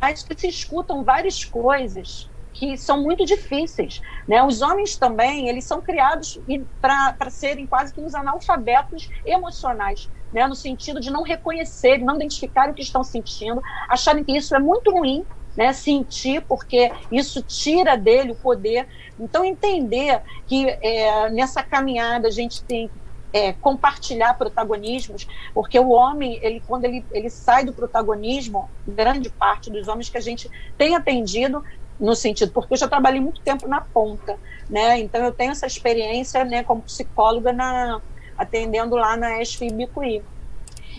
[0.00, 4.00] Mas que se escutam várias coisas que são muito difíceis.
[4.26, 4.42] Né?
[4.42, 6.40] Os homens também, eles são criados
[6.80, 10.46] para serem quase que uns analfabetos emocionais, né?
[10.46, 14.58] no sentido de não reconhecer, não identificar o que estão sentindo, acharem que isso é
[14.58, 15.24] muito ruim,
[15.56, 15.72] né?
[15.72, 18.86] sentir, porque isso tira dele o poder.
[19.18, 22.90] Então, entender que é, nessa caminhada a gente tem
[23.32, 29.70] é, compartilhar protagonismos, porque o homem, ele, quando ele, ele sai do protagonismo, grande parte
[29.70, 31.62] dos homens que a gente tem atendido,
[32.00, 34.38] no sentido, porque eu já trabalhei muito tempo na ponta,
[34.70, 34.98] né?
[34.98, 38.00] Então eu tenho essa experiência, né, como psicóloga na
[38.38, 40.22] atendendo lá na ESF Bicuí.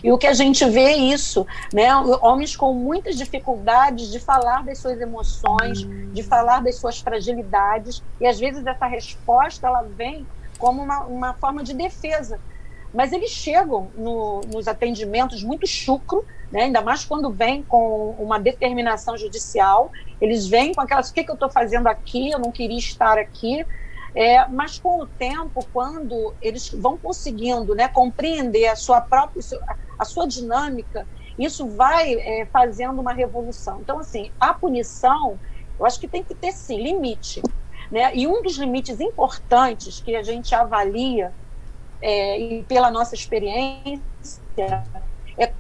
[0.04, 1.96] E o que a gente vê é isso, né?
[2.22, 8.26] Homens com muitas dificuldades de falar das suas emoções, de falar das suas fragilidades, e
[8.26, 10.26] às vezes essa resposta ela vem
[10.58, 12.40] como uma, uma forma de defesa.
[12.94, 16.64] Mas eles chegam no, nos atendimentos muito chucro, né?
[16.64, 21.32] ainda mais quando vem com uma determinação judicial, eles vêm com aquelas: o que, que
[21.32, 22.32] eu estou fazendo aqui?
[22.32, 23.66] Eu não queria estar aqui.
[24.13, 29.41] É, mas com o tempo, quando eles vão conseguindo né, compreender a sua própria
[29.97, 33.80] a sua dinâmica, isso vai é, fazendo uma revolução.
[33.82, 35.39] Então, assim, a punição,
[35.80, 37.41] eu acho que tem que ter sim limite.
[37.89, 38.15] Né?
[38.15, 41.34] E um dos limites importantes que a gente avalia,
[42.02, 44.02] é, e pela nossa experiência,
[45.38, 45.52] é.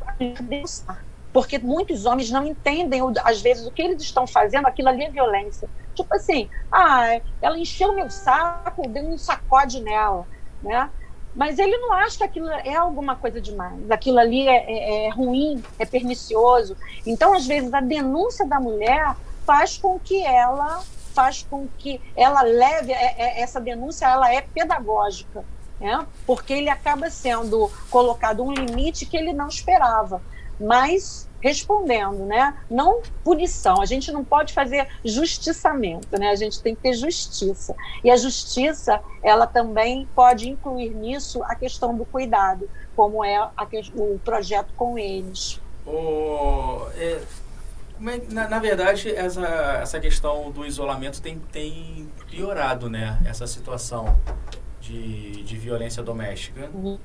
[1.33, 5.09] Porque muitos homens não entendem, às vezes, o que eles estão fazendo, aquilo ali é
[5.09, 5.69] violência.
[5.95, 10.25] Tipo assim, ah, ela encheu meu saco, deu um sacode nela,
[10.61, 10.89] né?
[11.35, 15.09] Mas ele não acha que aquilo é alguma coisa demais, aquilo ali é, é, é
[15.09, 16.75] ruim, é pernicioso.
[17.05, 22.41] Então, às vezes, a denúncia da mulher faz com que ela faz com que ela
[22.41, 25.43] leve é, é, essa denúncia, ela é pedagógica,
[25.79, 26.05] né?
[26.25, 30.21] porque ele acaba sendo colocado um limite que ele não esperava,
[30.59, 32.55] mas respondendo, né?
[32.69, 33.81] Não punição.
[33.81, 36.29] A gente não pode fazer justiçamento, né?
[36.29, 37.75] A gente tem que ter justiça.
[38.03, 43.67] E a justiça, ela também pode incluir nisso a questão do cuidado, como é a,
[43.95, 45.59] o projeto com eles.
[45.85, 47.21] Oh, é,
[48.29, 49.47] na, na, verdade, essa,
[49.81, 53.19] essa questão do isolamento tem, tem piorado, né?
[53.25, 54.17] Essa situação
[54.79, 56.69] de, de violência doméstica.
[56.73, 56.97] Uhum.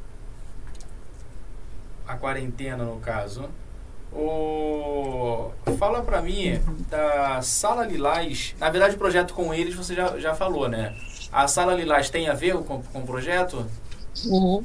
[2.07, 3.49] A quarentena, no caso.
[4.16, 5.50] O...
[5.79, 8.55] Fala pra mim da Sala Lilás.
[8.59, 10.96] Na verdade, o projeto com eles você já, já falou, né?
[11.31, 13.66] A Sala Lilás tem a ver com, com o projeto?
[14.24, 14.64] Uhum.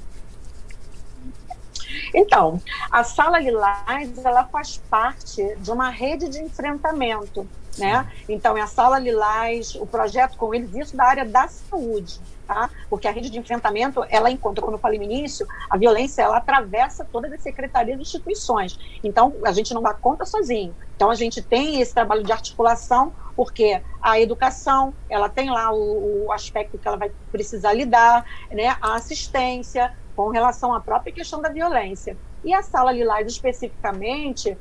[2.14, 7.46] Então, a Sala Lilás ela faz parte de uma rede de enfrentamento,
[7.78, 8.10] né?
[8.30, 12.20] Então, é a Sala Lilás, o projeto com eles, isso da área da saúde,
[12.52, 12.70] tá?
[12.90, 16.36] Porque a rede de enfrentamento, ela encontra, como eu falei no início, a violência, ela
[16.36, 18.78] atravessa todas as secretarias e instituições.
[19.02, 20.76] Então, a gente não dá conta sozinho.
[20.94, 26.26] Então, a gente tem esse trabalho de articulação, porque a educação, ela tem lá o,
[26.26, 28.76] o aspecto que ela vai precisar lidar, né?
[28.82, 32.18] A assistência, com relação à própria questão da violência.
[32.44, 34.58] E a Sala Lilás, especificamente,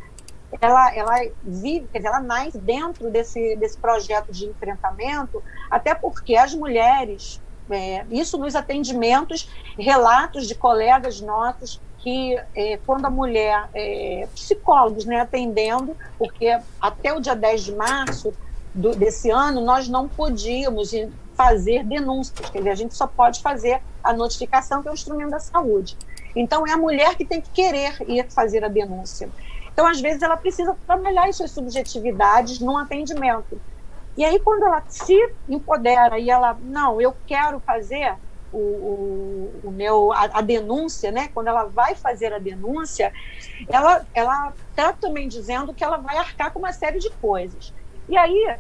[0.61, 6.37] ela, ela vive, quer dizer, ela nasce dentro desse, desse projeto de enfrentamento, até porque
[6.37, 13.69] as mulheres, é, isso nos atendimentos, relatos de colegas nossos que é, quando a mulher,
[13.75, 18.33] é, psicólogos né, atendendo, porque até o dia 10 de março
[18.75, 20.93] do, desse ano nós não podíamos
[21.37, 25.31] fazer denúncias, quer dizer, a gente só pode fazer a notificação, que é o instrumento
[25.31, 25.97] da saúde.
[26.35, 29.29] Então, é a mulher que tem que querer ir fazer a denúncia.
[29.73, 33.61] Então, às vezes, ela precisa trabalhar as suas subjetividades num atendimento.
[34.17, 35.17] E aí, quando ela se
[35.49, 38.17] empodera e ela, não, eu quero fazer
[38.53, 41.29] o, o, o meu, a, a, denúncia, né?
[41.33, 43.13] Quando ela vai fazer a denúncia,
[44.13, 47.73] ela está também dizendo que ela vai arcar com uma série de coisas.
[48.09, 48.57] E aí,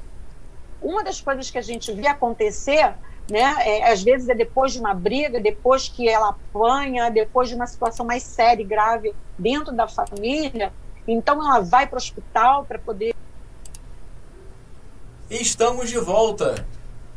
[0.80, 2.94] uma das coisas que a gente vê acontecer,
[3.30, 7.54] né, é, às vezes é depois de uma briga, depois que ela apanha, depois de
[7.54, 10.72] uma situação mais séria e grave dentro da família,
[11.06, 13.14] então ela vai para o hospital para poder.
[15.30, 16.66] Estamos de volta.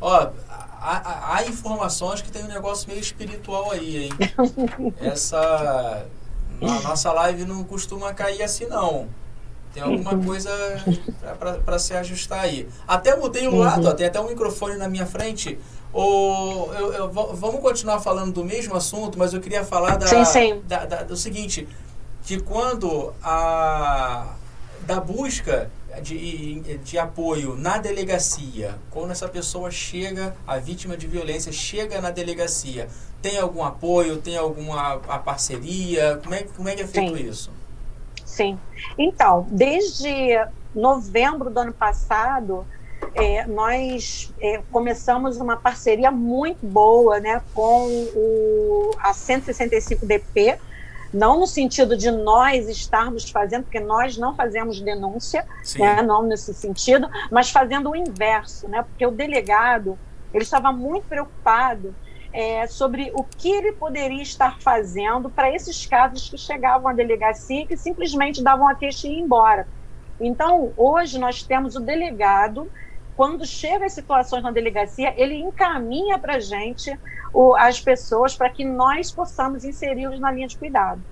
[0.00, 0.28] Ó,
[0.80, 4.10] há, há, informações que tem um negócio meio espiritual aí, hein?
[5.00, 6.06] Essa.
[6.62, 9.08] A nossa live não costuma cair assim, não.
[9.72, 10.24] Tem alguma uhum.
[10.24, 10.50] coisa
[11.64, 12.68] para se ajustar aí.
[12.86, 13.94] Até mudei o lado, uhum.
[13.94, 15.58] tem até um microfone na minha frente.
[15.92, 20.24] Ou, eu, eu, vamos continuar falando do mesmo assunto, mas eu queria falar da, sim,
[20.24, 20.62] sim.
[20.66, 21.68] da, da do seguinte,
[22.24, 24.34] de quando a
[24.82, 25.70] da busca
[26.00, 32.10] de, de apoio na delegacia, quando essa pessoa chega, a vítima de violência chega na
[32.10, 32.88] delegacia,
[33.20, 36.20] tem algum apoio, tem alguma parceria?
[36.22, 37.28] Como é, como é que é feito sim.
[37.28, 37.50] isso?
[38.24, 38.58] Sim.
[38.98, 40.08] Então, desde
[40.74, 42.66] novembro do ano passado,
[43.14, 50.58] é, nós é, começamos uma parceria muito boa né, com o, a 165DP,
[51.14, 55.46] não no sentido de nós estarmos fazendo, porque nós não fazemos denúncia,
[55.78, 59.96] né, não nesse sentido, mas fazendo o inverso, né, porque o delegado
[60.32, 61.94] ele estava muito preocupado
[62.32, 67.62] é, sobre o que ele poderia estar fazendo para esses casos que chegavam à delegacia
[67.62, 69.68] e que simplesmente davam a queixa e iam embora.
[70.20, 72.68] Então, hoje nós temos o delegado,
[73.16, 76.98] quando chega as situações na delegacia, ele encaminha para a gente
[77.32, 81.02] o, as pessoas para que nós possamos inseri-los na linha de cuidado.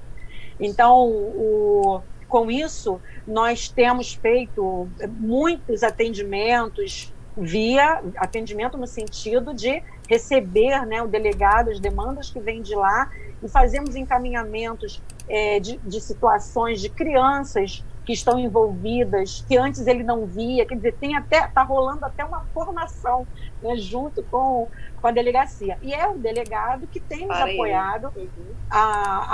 [0.58, 4.88] Então, o, com isso, nós temos feito
[5.18, 12.60] muitos atendimentos via atendimento no sentido de receber né, o delegado, as demandas que vêm
[12.60, 13.10] de lá,
[13.42, 20.02] e fazemos encaminhamentos é, de, de situações de crianças que estão envolvidas, que antes ele
[20.02, 23.26] não via, quer dizer, tem até está rolando até uma formação
[23.62, 24.68] né, junto com,
[25.00, 25.78] com a delegacia.
[25.82, 28.54] E é o delegado que tem nos Para apoiado, uhum.
[28.70, 28.84] a,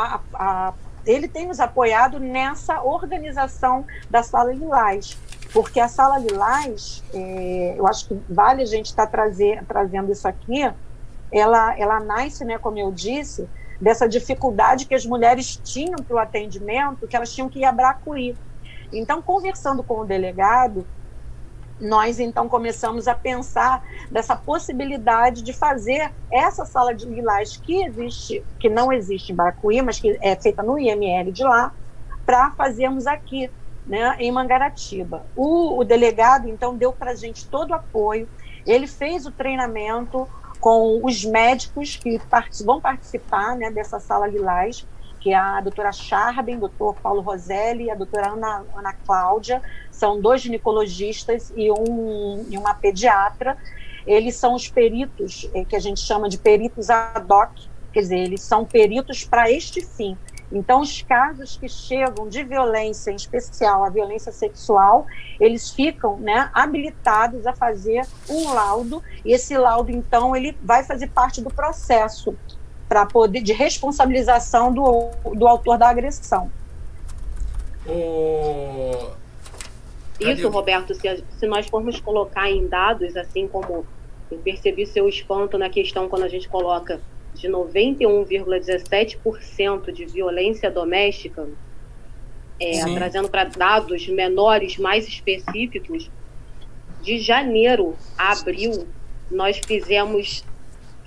[0.05, 0.75] a, a,
[1.07, 5.19] ele tem nos apoiado nessa organização da Sala Lilás,
[5.53, 10.13] porque a Sala Lilás, é, eu acho que vale a gente estar tá trazer, trazendo
[10.13, 10.71] isso aqui,
[11.33, 13.49] ela, ela nasce, né, como eu disse,
[13.81, 17.73] dessa dificuldade que as mulheres tinham para o atendimento, que elas tinham que ir a
[17.73, 18.37] Bracuí.
[18.93, 20.87] Então, conversando com o delegado,
[21.81, 28.45] nós então começamos a pensar dessa possibilidade de fazer essa sala de lilás que existe,
[28.59, 31.73] que não existe em Baracuí, mas que é feita no IML de lá,
[32.27, 33.51] para fazermos aqui,
[33.87, 35.25] né, em Mangaratiba.
[35.35, 38.29] O, o delegado então deu para a gente todo o apoio,
[38.67, 40.29] ele fez o treinamento
[40.61, 44.87] com os médicos que part vão participar né, dessa sala lilás,
[45.21, 50.41] que a doutora Charben, doutor Paulo Roselli e a doutora Ana, Ana Cláudia, são dois
[50.41, 53.57] ginecologistas e, um, e uma pediatra.
[54.07, 57.51] Eles são os peritos, eh, que a gente chama de peritos ad hoc,
[57.93, 60.17] quer dizer, eles são peritos para este fim.
[60.51, 65.07] Então, os casos que chegam de violência, em especial a violência sexual,
[65.39, 71.09] eles ficam né, habilitados a fazer um laudo, e esse laudo, então, ele vai fazer
[71.09, 72.35] parte do processo
[72.89, 76.51] para poder de responsabilização do, do autor da agressão.
[77.87, 79.11] O...
[80.19, 83.87] Isso, Roberto, se, se nós formos colocar em dados, assim como
[84.31, 87.01] eu percebi seu espanto na questão quando a gente coloca
[87.35, 91.47] de 91,17% de violência doméstica,
[92.61, 96.11] é, trazendo para dados menores mais específicos,
[97.01, 98.89] de janeiro a abril,
[99.31, 100.43] nós fizemos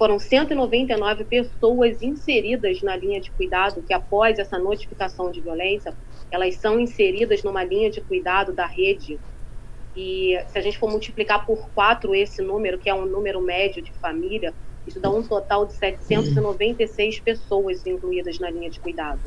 [0.02, 5.94] foram 199 pessoas inseridas na linha de cuidado, que após essa notificação de violência,
[6.32, 9.20] elas são inseridas numa linha de cuidado da rede.
[9.96, 13.80] E se a gente for multiplicar por quatro esse número, que é um número médio
[13.80, 14.56] de família,
[14.88, 19.22] isso dá um total de 796 pessoas incluídas na linha de cuidado.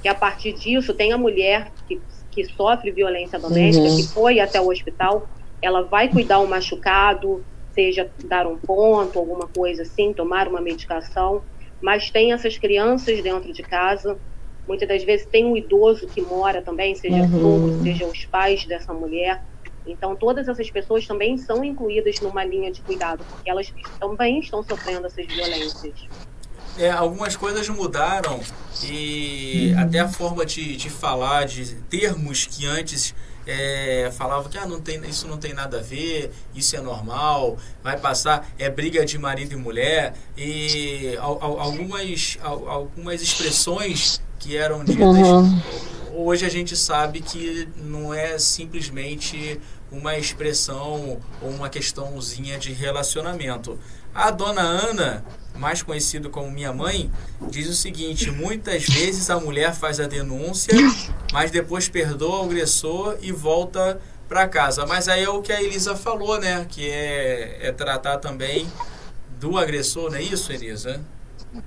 [0.00, 2.00] Que a partir disso tem a mulher que,
[2.30, 3.96] que sofre violência doméstica, uhum.
[3.96, 5.28] que foi até o hospital,
[5.60, 7.44] ela vai cuidar o machucado,
[7.76, 11.42] seja dar um ponto, alguma coisa assim, tomar uma medicação,
[11.80, 14.18] mas tem essas crianças dentro de casa.
[14.66, 17.82] Muitas das vezes tem um idoso que mora também, seja uhum.
[17.82, 19.44] seja os pais dessa mulher.
[19.86, 24.62] Então, todas essas pessoas também são incluídas numa linha de cuidado, porque elas também estão
[24.62, 26.08] sofrendo essas violências.
[26.78, 28.40] É, algumas coisas mudaram
[28.84, 33.14] e até a forma de, de falar, de termos que antes
[33.46, 37.56] é, falava que ah, não tem, isso não tem nada a ver, isso é normal,
[37.82, 45.04] vai passar, é briga de marido e mulher, e algumas, algumas expressões que eram ditas,
[45.04, 45.60] uhum.
[46.12, 53.78] hoje a gente sabe que não é simplesmente uma expressão ou uma questãozinha de relacionamento.
[54.14, 55.24] A dona Ana
[55.58, 57.10] mais conhecido como Minha Mãe,
[57.50, 60.74] diz o seguinte: muitas vezes a mulher faz a denúncia,
[61.32, 64.86] mas depois perdoa o agressor e volta para casa.
[64.86, 66.66] Mas aí é o que a Elisa falou, né?
[66.68, 68.66] Que é, é tratar também
[69.38, 71.00] do agressor, não é isso, Elisa?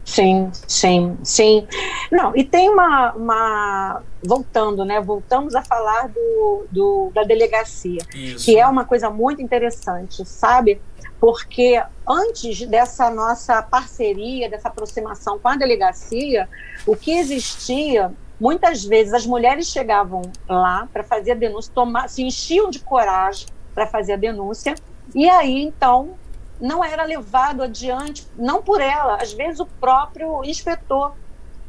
[0.04, 1.68] Sim, sim, sim.
[2.12, 5.00] Não, e tem uma, uma voltando, né?
[5.02, 8.46] Voltamos a falar do, do da delegacia, Isso.
[8.46, 10.82] que é uma coisa muito interessante, sabe?
[11.20, 16.48] Porque antes dessa nossa parceria, dessa aproximação com a delegacia,
[16.88, 22.24] o que existia, muitas vezes as mulheres chegavam lá para fazer a denúncia, tomar, se
[22.24, 24.76] enchiam de coragem para fazer a denúncia,
[25.14, 26.16] e aí então
[26.60, 31.14] não era levado adiante, não por ela, às vezes o próprio inspetor.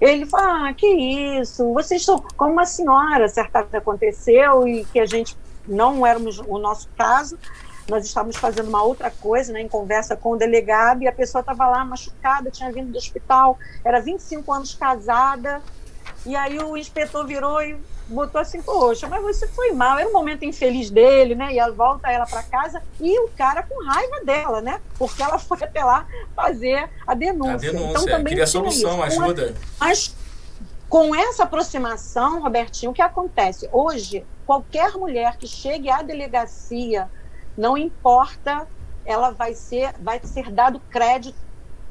[0.01, 5.07] Ele fala: ah, que isso, vocês são como uma senhora, certa aconteceu e que a
[5.07, 5.37] gente
[5.69, 7.39] não éramos o nosso caso,
[7.91, 11.41] nós estávamos fazendo uma outra coisa, né, em conversa com o delegado, e a pessoa
[11.41, 15.61] estava lá machucada, tinha vindo do hospital, era 25 anos casada,
[16.25, 17.77] e aí o inspetor virou e
[18.09, 21.53] botou assim, poxa, mas você foi mal, era um momento infeliz dele, né?
[21.53, 24.81] E ela volta ela para casa e o cara com raiva dela, né?
[24.99, 27.71] Porque ela foi até lá fazer a denúncia.
[27.71, 29.23] A denúncia, então, também queria solução, isso.
[29.23, 29.55] ajuda.
[29.79, 30.15] Mas
[30.89, 33.69] com essa aproximação, Robertinho, o que acontece?
[33.73, 37.09] Hoje, qualquer mulher que chegue à delegacia,
[37.61, 38.67] não importa,
[39.05, 41.37] ela vai ser, vai ser dado crédito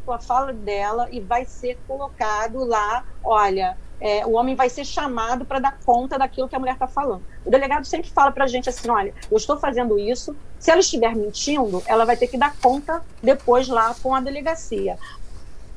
[0.08, 5.46] à fala dela e vai ser colocado lá, olha, é, o homem vai ser chamado
[5.46, 7.22] para dar conta daquilo que a mulher está falando.
[7.46, 10.80] O delegado sempre fala para a gente assim: olha, eu estou fazendo isso, se ela
[10.80, 14.98] estiver mentindo, ela vai ter que dar conta depois lá com a delegacia.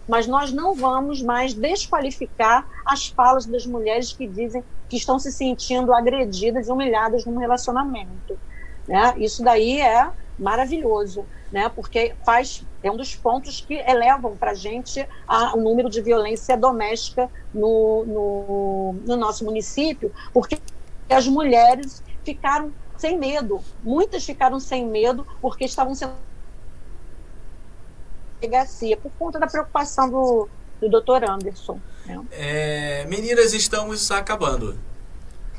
[0.09, 5.30] Mas nós não vamos mais desqualificar as falas das mulheres que dizem que estão se
[5.30, 8.38] sentindo agredidas e humilhadas num relacionamento.
[8.87, 9.14] Né?
[9.18, 11.68] Isso daí é maravilhoso, né?
[11.68, 15.07] porque faz é um dos pontos que elevam para a gente
[15.55, 20.59] o número de violência doméstica no, no, no nosso município, porque
[21.09, 26.14] as mulheres ficaram sem medo, muitas ficaram sem medo porque estavam sendo
[28.41, 30.49] delegacia por conta da preocupação do,
[30.80, 31.80] do doutor Anderson.
[32.05, 32.20] Né?
[32.33, 34.76] É, meninas, estamos acabando.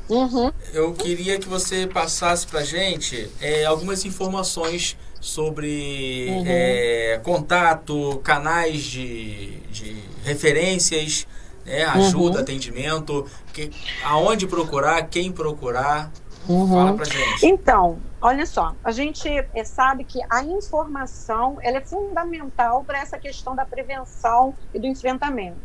[0.08, 0.52] Uhum.
[0.72, 6.44] Eu queria que você passasse para gente é, algumas informações sobre uhum.
[6.46, 11.26] é, contato, canais de, de referências,
[11.64, 12.42] né, ajuda, uhum.
[12.42, 13.70] atendimento, que,
[14.04, 16.12] aonde procurar, quem procurar.
[16.46, 16.68] Uhum.
[16.68, 17.46] Fala pra gente.
[17.46, 23.16] Então, olha só, a gente é, sabe que a informação ela é fundamental para essa
[23.16, 25.56] questão da prevenção e do enfrentamento.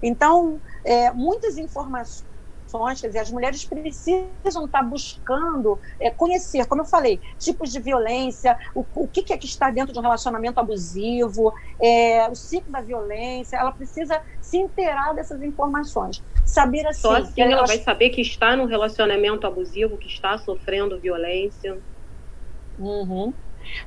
[0.00, 2.29] Então, é, muitas informações
[3.00, 8.56] quer dizer, as mulheres precisam estar buscando é, conhecer, como eu falei, tipos de violência,
[8.74, 12.70] o, o que, que, é que está dentro de um relacionamento abusivo, é, o ciclo
[12.72, 16.22] da violência, ela precisa se inteirar dessas informações.
[16.44, 17.00] Saber assim.
[17.00, 21.78] Só assim ela, ela vai saber que está num relacionamento abusivo, que está sofrendo violência.
[22.78, 23.32] Uhum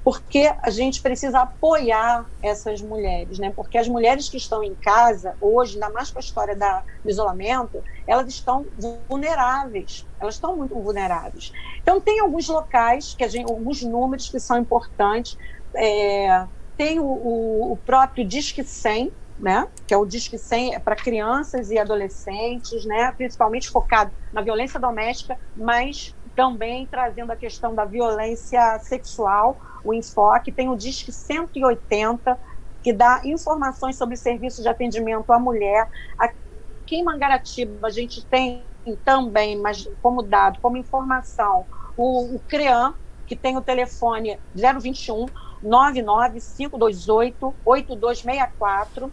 [0.04, 3.52] porque a gente precisa apoiar essas mulheres, né?
[3.56, 7.10] Porque as mulheres que estão em casa hoje, ainda mais com a história da, do
[7.10, 8.66] isolamento, elas estão
[9.10, 11.52] vulneráveis, elas estão muito vulneráveis.
[11.82, 15.38] Então tem alguns locais que a gente, alguns números que são importantes.
[15.76, 20.96] É, tem o, o, o próprio Disque 100, né, que é o Disque 100 para
[20.96, 27.86] crianças e adolescentes, né, principalmente focado na violência doméstica, mas também trazendo a questão da
[27.86, 30.52] violência sexual, o enfoque.
[30.52, 32.38] Tem o Disque 180,
[32.82, 35.90] que dá informações sobre serviços de atendimento à mulher.
[36.18, 38.64] Aqui em Mangaratiba, a gente tem
[39.06, 41.66] também, mas como dado, como informação,
[41.96, 42.94] o, o CREAM,
[43.26, 45.26] que tem o telefone 021
[45.62, 49.12] 99528 8264.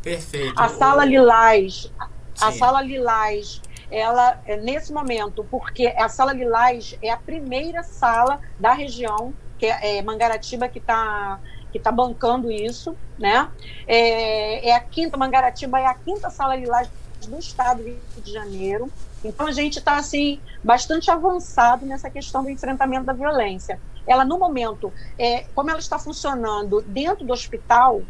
[0.00, 0.54] Perfeito.
[0.56, 1.92] A sala Lilás,
[2.40, 3.60] a sala Lilás,
[3.90, 9.66] ela é nesse momento, porque a sala Lilás é a primeira sala da região, que
[9.66, 11.40] é, é Mangaratiba que está
[11.70, 13.46] que está bancando isso, né?
[13.86, 16.88] É, é, a quinta, Mangaratiba é a quinta sala Lilás
[17.28, 18.90] do estado do Rio de Janeiro.
[19.24, 23.80] Então a gente está assim bastante avançado nessa questão do enfrentamento da violência.
[24.06, 28.02] Ela no momento, é, como ela está funcionando dentro do hospital,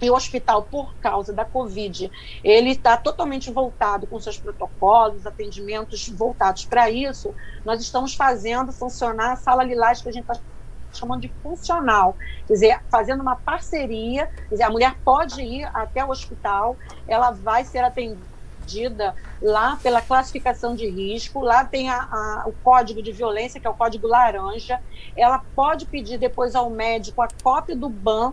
[0.00, 2.10] e o hospital, por causa da Covid,
[2.42, 7.34] ele está totalmente voltado com seus protocolos, atendimentos voltados para isso.
[7.64, 10.38] Nós estamos fazendo funcionar a sala lilás que a gente está
[10.92, 12.16] chamando de funcional,
[12.46, 16.76] quer dizer, fazendo uma parceria, quer dizer, a mulher pode ir até o hospital,
[17.08, 18.33] ela vai ser atendida
[19.40, 23.70] lá pela classificação de risco, lá tem a, a, o código de violência, que é
[23.70, 24.80] o código laranja,
[25.16, 28.32] ela pode pedir depois ao médico a cópia do BAN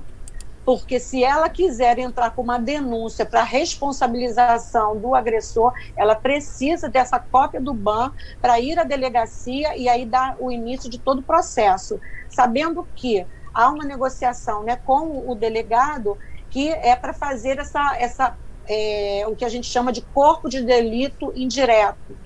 [0.63, 7.19] porque se ela quiser entrar com uma denúncia para responsabilização do agressor, ela precisa dessa
[7.19, 11.23] cópia do BAN para ir à delegacia e aí dar o início de todo o
[11.23, 16.17] processo, sabendo que há uma negociação né, com o delegado
[16.49, 18.37] que é para fazer essa, essa
[18.71, 22.17] é, o que a gente chama de corpo de delito indireto,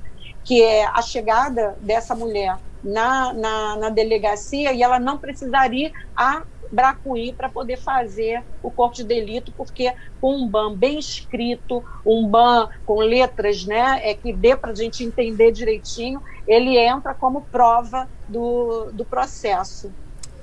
[0.44, 6.44] que é a chegada dessa mulher na, na, na delegacia e ela não precisaria a
[6.72, 9.92] Bracuí para poder fazer o corpo de delito, porque
[10.22, 14.76] com um ban bem escrito, um ban com letras, né, é que dê para a
[14.76, 19.92] gente entender direitinho, ele entra como prova do, do processo.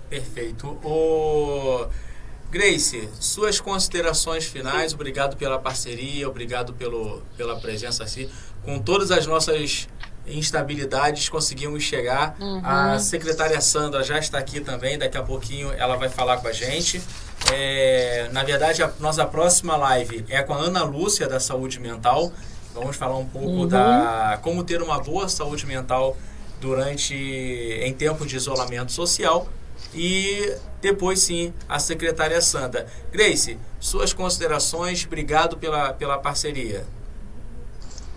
[0.09, 0.79] Perfeito.
[0.85, 1.87] O...
[2.53, 8.29] Grace, suas considerações finais, obrigado pela parceria, obrigado pelo, pela presença aqui.
[8.63, 9.89] Com todas as nossas
[10.27, 12.37] instabilidades conseguimos chegar.
[12.39, 12.61] Uhum.
[12.63, 16.53] A secretária Sandra já está aqui também, daqui a pouquinho ela vai falar com a
[16.53, 17.03] gente.
[17.51, 22.31] É, na verdade, a nossa próxima live é com a Ana Lúcia, da Saúde Mental.
[22.75, 23.67] Vamos falar um pouco uhum.
[23.67, 26.19] da como ter uma boa saúde mental
[26.61, 29.49] durante em tempo de isolamento social.
[29.95, 32.87] E depois sim, a secretária Sandra.
[33.11, 36.85] Grace, suas considerações, obrigado pela, pela parceria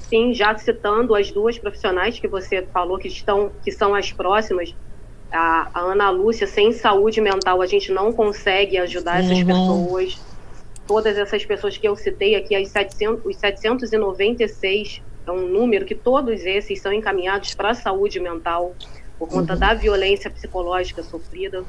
[0.09, 4.73] sim, já citando as duas profissionais que você falou que estão, que são as próximas,
[5.31, 9.45] a, a Ana Lúcia, sem saúde mental, a gente não consegue ajudar essas uhum.
[9.45, 10.21] pessoas.
[10.87, 15.95] Todas essas pessoas que eu citei aqui, as 700, os 796, é um número que
[15.95, 18.75] todos esses são encaminhados para a saúde mental,
[19.17, 19.59] por conta uhum.
[19.59, 21.63] da violência psicológica sofrida.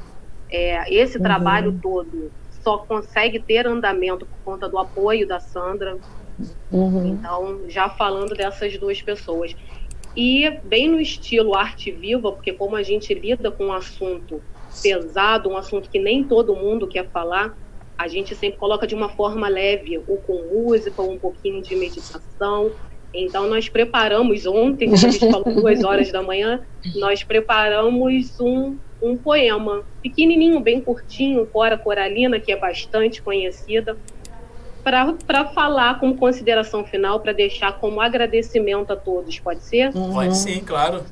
[0.49, 1.23] É, esse uhum.
[1.23, 2.31] trabalho todo
[2.63, 5.97] só consegue ter andamento por conta do apoio da Sandra,
[6.71, 7.07] Uhum.
[7.07, 9.55] Então, já falando dessas duas pessoas.
[10.15, 14.41] E bem no estilo arte viva, porque como a gente lida com um assunto
[14.81, 17.55] pesado, um assunto que nem todo mundo quer falar,
[17.97, 21.75] a gente sempre coloca de uma forma leve, ou com música, ou um pouquinho de
[21.75, 22.71] meditação.
[23.13, 26.61] Então, nós preparamos ontem, a gente falou duas horas da manhã,
[26.95, 33.97] nós preparamos um, um poema pequenininho, bem curtinho, Cora Coralina, que é bastante conhecida,
[34.83, 39.93] para falar como consideração final, para deixar como agradecimento a todos, pode ser?
[39.93, 40.13] Uhum.
[40.13, 41.03] Pode sim, claro.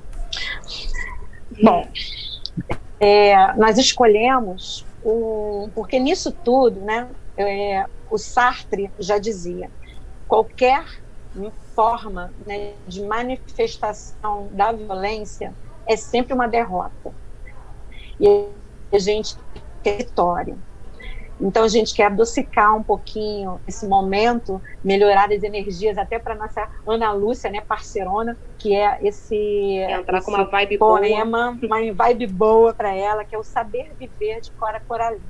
[1.62, 1.86] Bom,
[3.00, 9.70] é, nós escolhemos, o, porque nisso tudo, né, é, o Sartre já dizia,
[10.28, 10.86] qualquer
[11.76, 15.54] forma né, de manifestação da violência
[15.86, 17.14] é sempre uma derrota.
[18.20, 18.48] E
[18.92, 19.36] a gente
[19.84, 20.58] quer vitória.
[21.40, 26.68] Então a gente quer adocicar um pouquinho esse momento, melhorar as energias até para nossa
[26.88, 31.82] Ana Lúcia, né, parceirona, que é esse entrar esse com uma vibe poema, boa.
[31.82, 35.22] uma vibe boa para ela, que é o saber viver de Cora Coralina.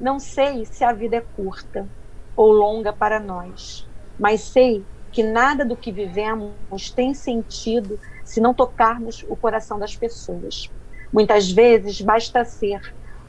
[0.00, 1.86] Não sei se a vida é curta
[2.34, 3.86] ou longa para nós,
[4.18, 4.82] mas sei
[5.12, 10.72] que nada do que vivemos tem sentido se não tocarmos o coração das pessoas.
[11.12, 12.80] Muitas vezes basta ser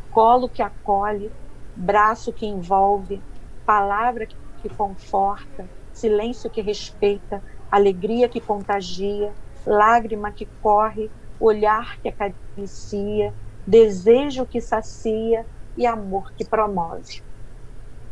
[0.10, 1.32] colo que acolhe,
[1.76, 3.24] braço que envolve,
[3.66, 13.34] palavra que conforta, silêncio que respeita, alegria que contagia, lágrima que corre, olhar que acaricia,
[13.66, 17.24] desejo que sacia e amor que promove.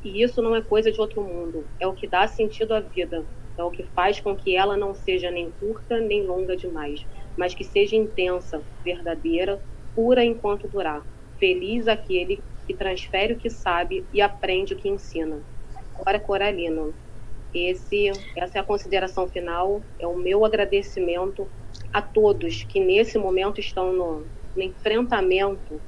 [0.03, 3.27] E isso não é coisa de outro mundo, é o que dá sentido à vida,
[3.59, 7.05] é o que faz com que ela não seja nem curta nem longa demais,
[7.37, 9.61] mas que seja intensa, verdadeira,
[9.93, 11.05] pura enquanto durar.
[11.37, 15.39] Feliz aquele que transfere o que sabe e aprende o que ensina.
[15.93, 16.93] Cora Coralino.
[17.53, 21.47] Esse, essa é a consideração final, é o meu agradecimento
[21.91, 25.81] a todos que nesse momento estão no, no enfrentamento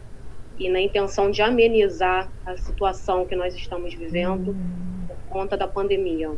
[0.57, 4.55] e na intenção de amenizar a situação que nós estamos vivendo
[5.07, 6.35] por conta da pandemia.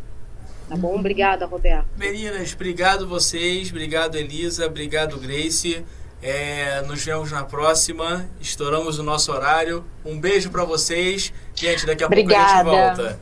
[0.74, 0.96] Tá bom?
[0.96, 1.86] Obrigada, Roberto.
[1.96, 5.86] Meninas, obrigado vocês, obrigado Elisa, obrigado Grace.
[6.20, 8.28] É, nos vemos na próxima.
[8.42, 9.86] Estouramos o nosso horário.
[10.04, 11.32] Um beijo para vocês.
[11.54, 12.64] Gente, daqui a Obrigada.
[12.64, 13.20] pouco a gente volta.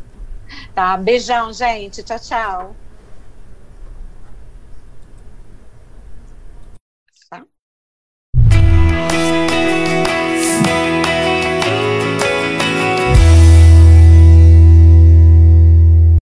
[0.73, 2.03] Tá, beijão, gente.
[2.03, 2.75] Tchau, tchau.